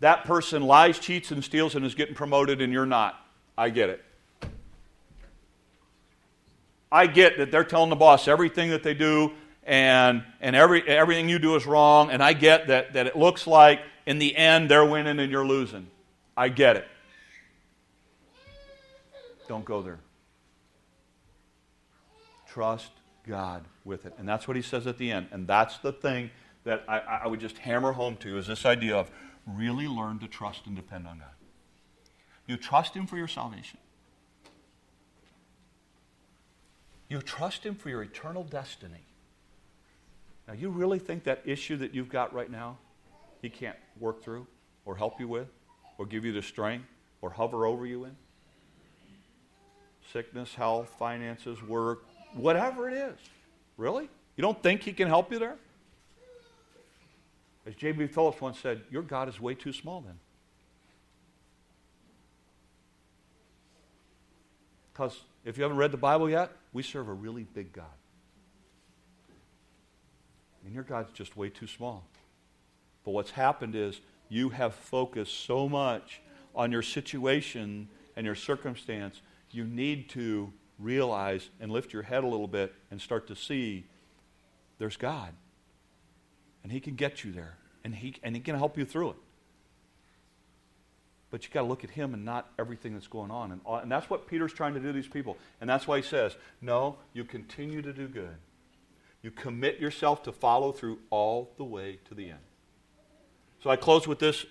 that 0.00 0.24
person 0.24 0.62
lies, 0.62 0.98
cheats, 0.98 1.30
and 1.30 1.42
steals 1.42 1.74
and 1.74 1.84
is 1.84 1.94
getting 1.94 2.14
promoted 2.14 2.60
and 2.60 2.72
you're 2.72 2.86
not. 2.86 3.18
I 3.56 3.70
get 3.70 3.88
it. 3.88 4.04
I 6.90 7.06
get 7.06 7.38
that 7.38 7.50
they're 7.50 7.64
telling 7.64 7.90
the 7.90 7.96
boss 7.96 8.28
everything 8.28 8.70
that 8.70 8.82
they 8.82 8.94
do 8.94 9.32
and, 9.64 10.22
and 10.40 10.54
every, 10.54 10.86
everything 10.86 11.28
you 11.28 11.38
do 11.38 11.56
is 11.56 11.66
wrong, 11.66 12.10
and 12.10 12.22
I 12.22 12.34
get 12.34 12.68
that, 12.68 12.92
that 12.92 13.06
it 13.06 13.16
looks 13.16 13.46
like 13.46 13.80
in 14.06 14.18
the 14.18 14.36
end 14.36 14.70
they're 14.70 14.84
winning 14.84 15.18
and 15.18 15.32
you're 15.32 15.46
losing. 15.46 15.86
I 16.36 16.50
get 16.50 16.76
it. 16.76 16.86
Don't 19.48 19.64
go 19.64 19.82
there. 19.82 19.98
Trust 22.46 22.90
God 23.26 23.64
with 23.84 24.06
it. 24.06 24.14
And 24.18 24.28
that's 24.28 24.46
what 24.46 24.56
he 24.56 24.62
says 24.62 24.86
at 24.86 24.98
the 24.98 25.10
end. 25.10 25.28
And 25.32 25.46
that's 25.46 25.78
the 25.78 25.92
thing 25.92 26.30
that 26.64 26.84
I, 26.88 26.98
I 27.24 27.26
would 27.26 27.40
just 27.40 27.58
hammer 27.58 27.92
home 27.92 28.16
to 28.18 28.38
is 28.38 28.46
this 28.46 28.64
idea 28.64 28.96
of 28.96 29.10
really 29.46 29.86
learn 29.86 30.18
to 30.20 30.28
trust 30.28 30.66
and 30.66 30.74
depend 30.74 31.06
on 31.06 31.18
God. 31.18 31.28
You 32.46 32.56
trust 32.56 32.94
Him 32.94 33.06
for 33.06 33.16
your 33.16 33.28
salvation. 33.28 33.78
You 37.08 37.20
trust 37.20 37.64
Him 37.64 37.74
for 37.74 37.90
your 37.90 38.02
eternal 38.02 38.42
destiny. 38.42 39.04
Now, 40.48 40.54
you 40.54 40.68
really 40.68 40.98
think 40.98 41.24
that 41.24 41.42
issue 41.44 41.76
that 41.76 41.94
you've 41.94 42.08
got 42.08 42.34
right 42.34 42.50
now, 42.50 42.78
He 43.40 43.48
can't 43.48 43.76
work 43.98 44.22
through 44.22 44.46
or 44.84 44.96
help 44.96 45.20
you 45.20 45.28
with 45.28 45.48
or 45.98 46.06
give 46.06 46.24
you 46.24 46.32
the 46.32 46.42
strength 46.42 46.86
or 47.20 47.30
hover 47.30 47.66
over 47.66 47.86
you 47.86 48.04
in? 48.04 48.16
Sickness, 50.12 50.54
health, 50.54 50.92
finances, 50.98 51.62
work, 51.62 52.04
whatever 52.34 52.88
it 52.88 52.94
is. 52.94 53.16
Really? 53.76 54.08
You 54.36 54.42
don't 54.42 54.62
think 54.62 54.82
He 54.82 54.92
can 54.92 55.08
help 55.08 55.32
you 55.32 55.38
there? 55.38 55.56
As 57.66 57.74
J.B. 57.74 58.08
Phillips 58.08 58.40
once 58.40 58.58
said, 58.58 58.82
Your 58.90 59.02
God 59.02 59.28
is 59.28 59.40
way 59.40 59.54
too 59.54 59.72
small 59.72 60.00
then. 60.00 60.18
Because 64.92 65.20
if 65.44 65.56
you 65.56 65.62
haven't 65.64 65.78
read 65.78 65.90
the 65.90 65.96
Bible 65.96 66.30
yet, 66.30 66.52
we 66.72 66.82
serve 66.82 67.08
a 67.08 67.12
really 67.12 67.44
big 67.44 67.72
God. 67.72 67.86
And 70.64 70.74
your 70.74 70.84
God's 70.84 71.12
just 71.12 71.36
way 71.36 71.50
too 71.50 71.66
small. 71.66 72.04
But 73.04 73.10
what's 73.10 73.32
happened 73.32 73.74
is 73.74 74.00
you 74.28 74.50
have 74.50 74.74
focused 74.74 75.44
so 75.44 75.68
much 75.68 76.20
on 76.54 76.70
your 76.70 76.82
situation 76.82 77.88
and 78.16 78.24
your 78.24 78.34
circumstance, 78.34 79.20
you 79.50 79.64
need 79.64 80.08
to 80.10 80.52
realize 80.78 81.50
and 81.60 81.70
lift 81.70 81.92
your 81.92 82.02
head 82.02 82.24
a 82.24 82.26
little 82.26 82.48
bit 82.48 82.74
and 82.90 83.00
start 83.00 83.26
to 83.28 83.36
see 83.36 83.84
there's 84.78 84.96
God. 84.96 85.32
And 86.64 86.72
He 86.72 86.80
can 86.80 86.96
get 86.96 87.22
you 87.22 87.30
there, 87.30 87.56
and 87.84 87.94
He, 87.94 88.16
and 88.24 88.34
he 88.34 88.42
can 88.42 88.56
help 88.56 88.76
you 88.76 88.84
through 88.84 89.10
it. 89.10 89.16
But 91.30 91.44
you 91.44 91.50
got 91.50 91.62
to 91.62 91.66
look 91.66 91.82
at 91.82 91.90
Him 91.90 92.14
and 92.14 92.24
not 92.24 92.48
everything 92.58 92.94
that's 92.94 93.08
going 93.08 93.30
on. 93.30 93.52
And, 93.52 93.60
uh, 93.66 93.74
and 93.76 93.90
that's 93.90 94.08
what 94.08 94.26
Peter's 94.26 94.52
trying 94.52 94.74
to 94.74 94.80
do 94.80 94.86
to 94.86 94.92
these 94.92 95.08
people. 95.08 95.36
And 95.60 95.68
that's 95.68 95.86
why 95.86 95.96
he 95.96 96.02
says, 96.04 96.36
No, 96.60 96.96
you 97.12 97.24
continue 97.24 97.82
to 97.82 97.92
do 97.92 98.06
good. 98.06 98.36
You 99.20 99.30
commit 99.32 99.80
yourself 99.80 100.22
to 100.24 100.32
follow 100.32 100.70
through 100.70 101.00
all 101.10 101.50
the 101.56 101.64
way 101.64 101.98
to 102.08 102.14
the 102.14 102.30
end. 102.30 102.38
So 103.62 103.70
I 103.70 103.76
close 103.76 104.06
with 104.06 104.20
this. 104.20 104.46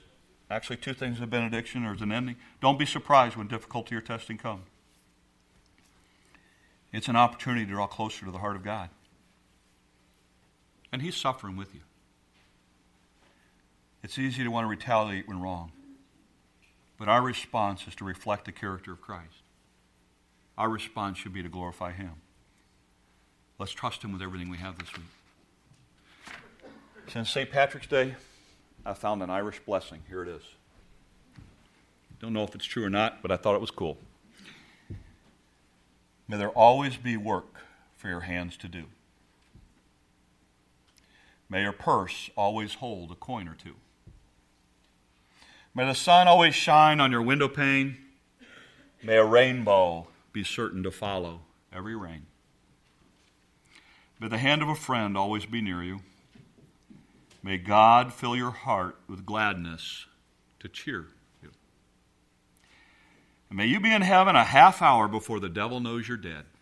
Actually, 0.50 0.76
two 0.78 0.94
things 0.94 1.22
of 1.22 1.30
benediction 1.30 1.86
or 1.86 1.94
an 1.94 2.12
ending. 2.12 2.36
Don't 2.60 2.78
be 2.78 2.86
surprised 2.86 3.38
when 3.38 3.48
difficulty 3.48 3.96
or 3.96 4.02
testing 4.02 4.38
comes. 4.38 4.66
It's 6.92 7.08
an 7.08 7.16
opportunity 7.16 7.66
to 7.66 7.72
draw 7.72 7.88
closer 7.88 8.26
to 8.26 8.32
the 8.32 8.40
heart 8.40 8.56
of 8.56 8.64
God. 8.64 8.90
And 10.92 11.02
He's 11.02 11.16
suffering 11.16 11.56
with 11.56 11.74
you. 11.74 11.82
It's 14.04 14.20
easy 14.20 14.44
to 14.44 14.50
want 14.50 14.66
to 14.66 14.70
retaliate 14.70 15.28
when 15.28 15.42
wrong. 15.42 15.72
But 17.00 17.08
our 17.08 17.22
response 17.22 17.88
is 17.88 17.96
to 17.96 18.04
reflect 18.04 18.46
the 18.46 18.52
character 18.52 18.92
of 18.92 19.02
Christ. 19.02 19.44
Our 20.58 20.70
response 20.70 21.18
should 21.18 21.34
be 21.34 21.42
to 21.42 21.50
glorify 21.50 21.94
Him. 21.94 22.12
Let's 23.58 23.72
trust 23.72 24.04
Him 24.04 24.12
with 24.12 24.22
everything 24.22 24.50
we 24.50 24.58
have 24.58 24.78
this 24.78 24.90
week. 24.94 25.06
Since 27.08 27.32
St. 27.32 27.50
Patrick's 27.50 27.88
Day, 27.88 28.16
I 28.86 28.94
found 28.94 29.24
an 29.24 29.30
Irish 29.30 29.60
blessing. 29.60 30.02
Here 30.10 30.22
it 30.22 30.28
is. 30.28 30.44
Don't 32.20 32.34
know 32.34 32.44
if 32.44 32.56
it's 32.56 32.66
true 32.66 32.84
or 32.84 32.90
not, 32.90 33.22
but 33.22 33.32
I 33.32 33.38
thought 33.38 33.56
it 33.56 33.62
was 33.62 33.72
cool. 33.72 33.98
May 36.28 36.38
there 36.38 36.50
always 36.50 36.98
be 36.98 37.18
work 37.18 37.56
for 37.98 38.10
your 38.10 38.22
hands 38.22 38.58
to 38.58 38.68
do. 38.68 38.86
May 41.50 41.62
your 41.62 41.74
purse 41.74 42.30
always 42.36 42.76
hold 42.76 43.12
a 43.12 43.16
coin 43.16 43.48
or 43.48 43.56
two. 43.56 43.76
May 45.76 45.86
the 45.86 45.96
sun 45.96 46.28
always 46.28 46.54
shine 46.54 47.00
on 47.00 47.12
your 47.12 47.24
window 47.24 47.48
pane. 47.48 47.98
May 49.02 49.18
a 49.18 49.26
rainbow 49.26 50.08
be 50.32 50.44
certain 50.44 50.84
to 50.84 50.92
follow 50.92 51.42
every 51.74 51.96
rain. 51.96 52.28
May 54.20 54.28
the 54.28 54.38
hand 54.38 54.62
of 54.62 54.70
a 54.70 54.76
friend 54.76 55.18
always 55.18 55.48
be 55.48 55.62
near 55.62 55.82
you. 55.82 56.02
May 57.42 57.58
God 57.58 58.14
fill 58.14 58.36
your 58.36 58.52
heart 58.52 58.98
with 59.08 59.26
gladness 59.26 60.06
to 60.60 60.70
cheer 60.70 61.08
you. 61.42 61.50
And 63.50 63.58
may 63.58 63.66
you 63.66 63.80
be 63.80 63.92
in 63.92 64.04
heaven 64.04 64.36
a 64.36 64.44
half 64.44 64.82
hour 64.82 65.08
before 65.08 65.40
the 65.40 65.50
devil 65.50 65.80
knows 65.80 66.08
you're 66.08 66.18
dead. 66.18 66.46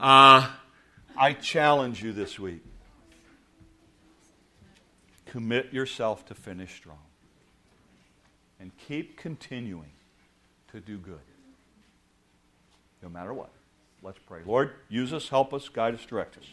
Uh, 0.00 0.50
I 1.16 1.32
challenge 1.34 2.02
you 2.02 2.12
this 2.12 2.36
week 2.36 2.64
commit 5.32 5.72
yourself 5.72 6.26
to 6.26 6.34
finish 6.34 6.74
strong 6.74 6.98
and 8.60 8.70
keep 8.86 9.16
continuing 9.16 9.88
to 10.70 10.78
do 10.78 10.98
good 10.98 11.20
no 13.02 13.08
matter 13.08 13.32
what. 13.32 13.48
Let's 14.02 14.18
pray. 14.18 14.40
Lord, 14.44 14.72
use 14.90 15.10
us, 15.14 15.30
help 15.30 15.54
us, 15.54 15.70
guide 15.70 15.94
us, 15.94 16.04
direct 16.04 16.36
us. 16.36 16.44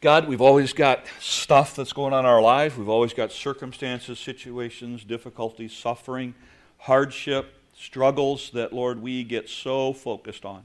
God, 0.00 0.26
we've 0.26 0.40
always 0.40 0.72
got 0.72 1.04
stuff 1.20 1.76
that's 1.76 1.92
going 1.92 2.12
on 2.12 2.20
in 2.20 2.26
our 2.26 2.42
lives. 2.42 2.76
We've 2.76 2.88
always 2.88 3.12
got 3.12 3.30
circumstances, 3.30 4.18
situations, 4.18 5.04
difficulties, 5.04 5.72
suffering, 5.72 6.34
hardship, 6.78 7.54
struggles 7.76 8.50
that, 8.54 8.72
Lord, 8.72 9.00
we 9.00 9.22
get 9.22 9.48
so 9.48 9.92
focused 9.92 10.44
on. 10.44 10.64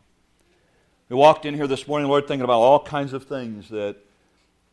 We 1.09 1.15
walked 1.15 1.45
in 1.45 1.53
here 1.53 1.67
this 1.67 1.87
morning, 1.87 2.09
Lord, 2.09 2.27
thinking 2.27 2.43
about 2.43 2.59
all 2.59 2.79
kinds 2.79 3.13
of 3.13 3.25
things 3.25 3.69
that 3.69 3.97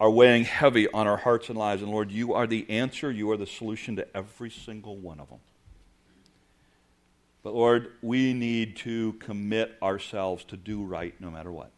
are 0.00 0.10
weighing 0.10 0.44
heavy 0.44 0.90
on 0.90 1.06
our 1.06 1.18
hearts 1.18 1.50
and 1.50 1.58
lives. 1.58 1.82
And 1.82 1.90
Lord, 1.90 2.10
you 2.10 2.32
are 2.32 2.46
the 2.46 2.68
answer, 2.70 3.12
you 3.12 3.30
are 3.30 3.36
the 3.36 3.46
solution 3.46 3.96
to 3.96 4.16
every 4.16 4.50
single 4.50 4.96
one 4.96 5.20
of 5.20 5.28
them. 5.28 5.40
But 7.42 7.54
Lord, 7.54 7.92
we 8.00 8.32
need 8.32 8.76
to 8.76 9.12
commit 9.14 9.76
ourselves 9.82 10.44
to 10.44 10.56
do 10.56 10.82
right 10.82 11.14
no 11.20 11.30
matter 11.30 11.52
what. 11.52 11.70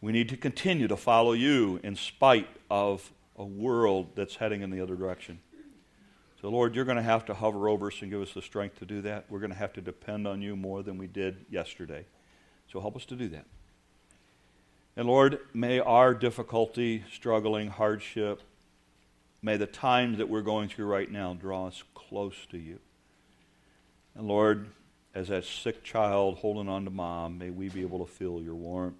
We 0.00 0.12
need 0.12 0.30
to 0.30 0.36
continue 0.36 0.88
to 0.88 0.96
follow 0.96 1.32
you 1.32 1.78
in 1.82 1.94
spite 1.96 2.48
of 2.70 3.12
a 3.36 3.44
world 3.44 4.08
that's 4.14 4.36
heading 4.36 4.62
in 4.62 4.70
the 4.70 4.80
other 4.80 4.96
direction. 4.96 5.40
So, 6.40 6.48
Lord, 6.48 6.74
you're 6.74 6.84
going 6.84 6.98
to 6.98 7.02
have 7.02 7.26
to 7.26 7.34
hover 7.34 7.68
over 7.68 7.88
us 7.88 8.00
and 8.00 8.10
give 8.10 8.22
us 8.22 8.32
the 8.32 8.42
strength 8.42 8.78
to 8.78 8.86
do 8.86 9.02
that. 9.02 9.26
We're 9.28 9.40
going 9.40 9.50
to 9.50 9.58
have 9.58 9.72
to 9.72 9.80
depend 9.80 10.26
on 10.26 10.40
you 10.40 10.54
more 10.54 10.84
than 10.84 10.96
we 10.96 11.08
did 11.08 11.46
yesterday. 11.50 12.06
So, 12.72 12.80
help 12.80 12.94
us 12.94 13.04
to 13.06 13.16
do 13.16 13.28
that. 13.30 13.44
And, 14.98 15.06
Lord, 15.06 15.38
may 15.54 15.78
our 15.78 16.12
difficulty, 16.12 17.04
struggling, 17.12 17.68
hardship, 17.68 18.42
may 19.40 19.56
the 19.56 19.64
times 19.64 20.18
that 20.18 20.28
we're 20.28 20.42
going 20.42 20.68
through 20.68 20.86
right 20.86 21.08
now 21.08 21.34
draw 21.34 21.68
us 21.68 21.84
close 21.94 22.34
to 22.50 22.58
you. 22.58 22.80
And 24.16 24.26
Lord, 24.26 24.66
as 25.14 25.28
that 25.28 25.44
sick 25.44 25.84
child 25.84 26.38
holding 26.38 26.68
on 26.68 26.84
to 26.84 26.90
mom, 26.90 27.38
may 27.38 27.50
we 27.50 27.68
be 27.68 27.82
able 27.82 28.04
to 28.04 28.12
feel 28.12 28.42
your 28.42 28.56
warmth, 28.56 28.96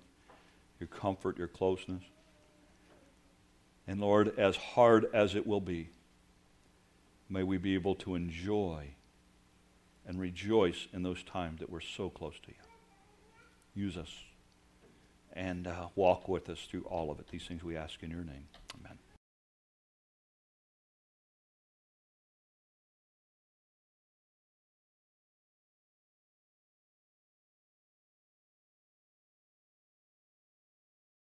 your 0.78 0.86
comfort, 0.86 1.36
your 1.36 1.48
closeness. 1.48 2.04
And 3.88 4.00
Lord, 4.00 4.38
as 4.38 4.54
hard 4.54 5.06
as 5.12 5.34
it 5.34 5.48
will 5.48 5.60
be, 5.60 5.88
may 7.28 7.42
we 7.42 7.58
be 7.58 7.74
able 7.74 7.96
to 7.96 8.14
enjoy 8.14 8.90
and 10.06 10.20
rejoice 10.20 10.86
in 10.92 11.02
those 11.02 11.24
times 11.24 11.58
that 11.58 11.70
we're 11.70 11.80
so 11.80 12.08
close 12.08 12.38
to 12.44 12.50
you. 12.50 13.84
Use 13.84 13.96
us 13.96 14.14
and 15.38 15.68
uh, 15.68 15.86
walk 15.94 16.28
with 16.28 16.50
us 16.50 16.66
through 16.68 16.82
all 16.82 17.10
of 17.12 17.20
it. 17.20 17.28
These 17.28 17.46
things 17.46 17.62
we 17.62 17.76
ask 17.76 18.02
in 18.02 18.10
your 18.10 18.24
name. 18.24 18.48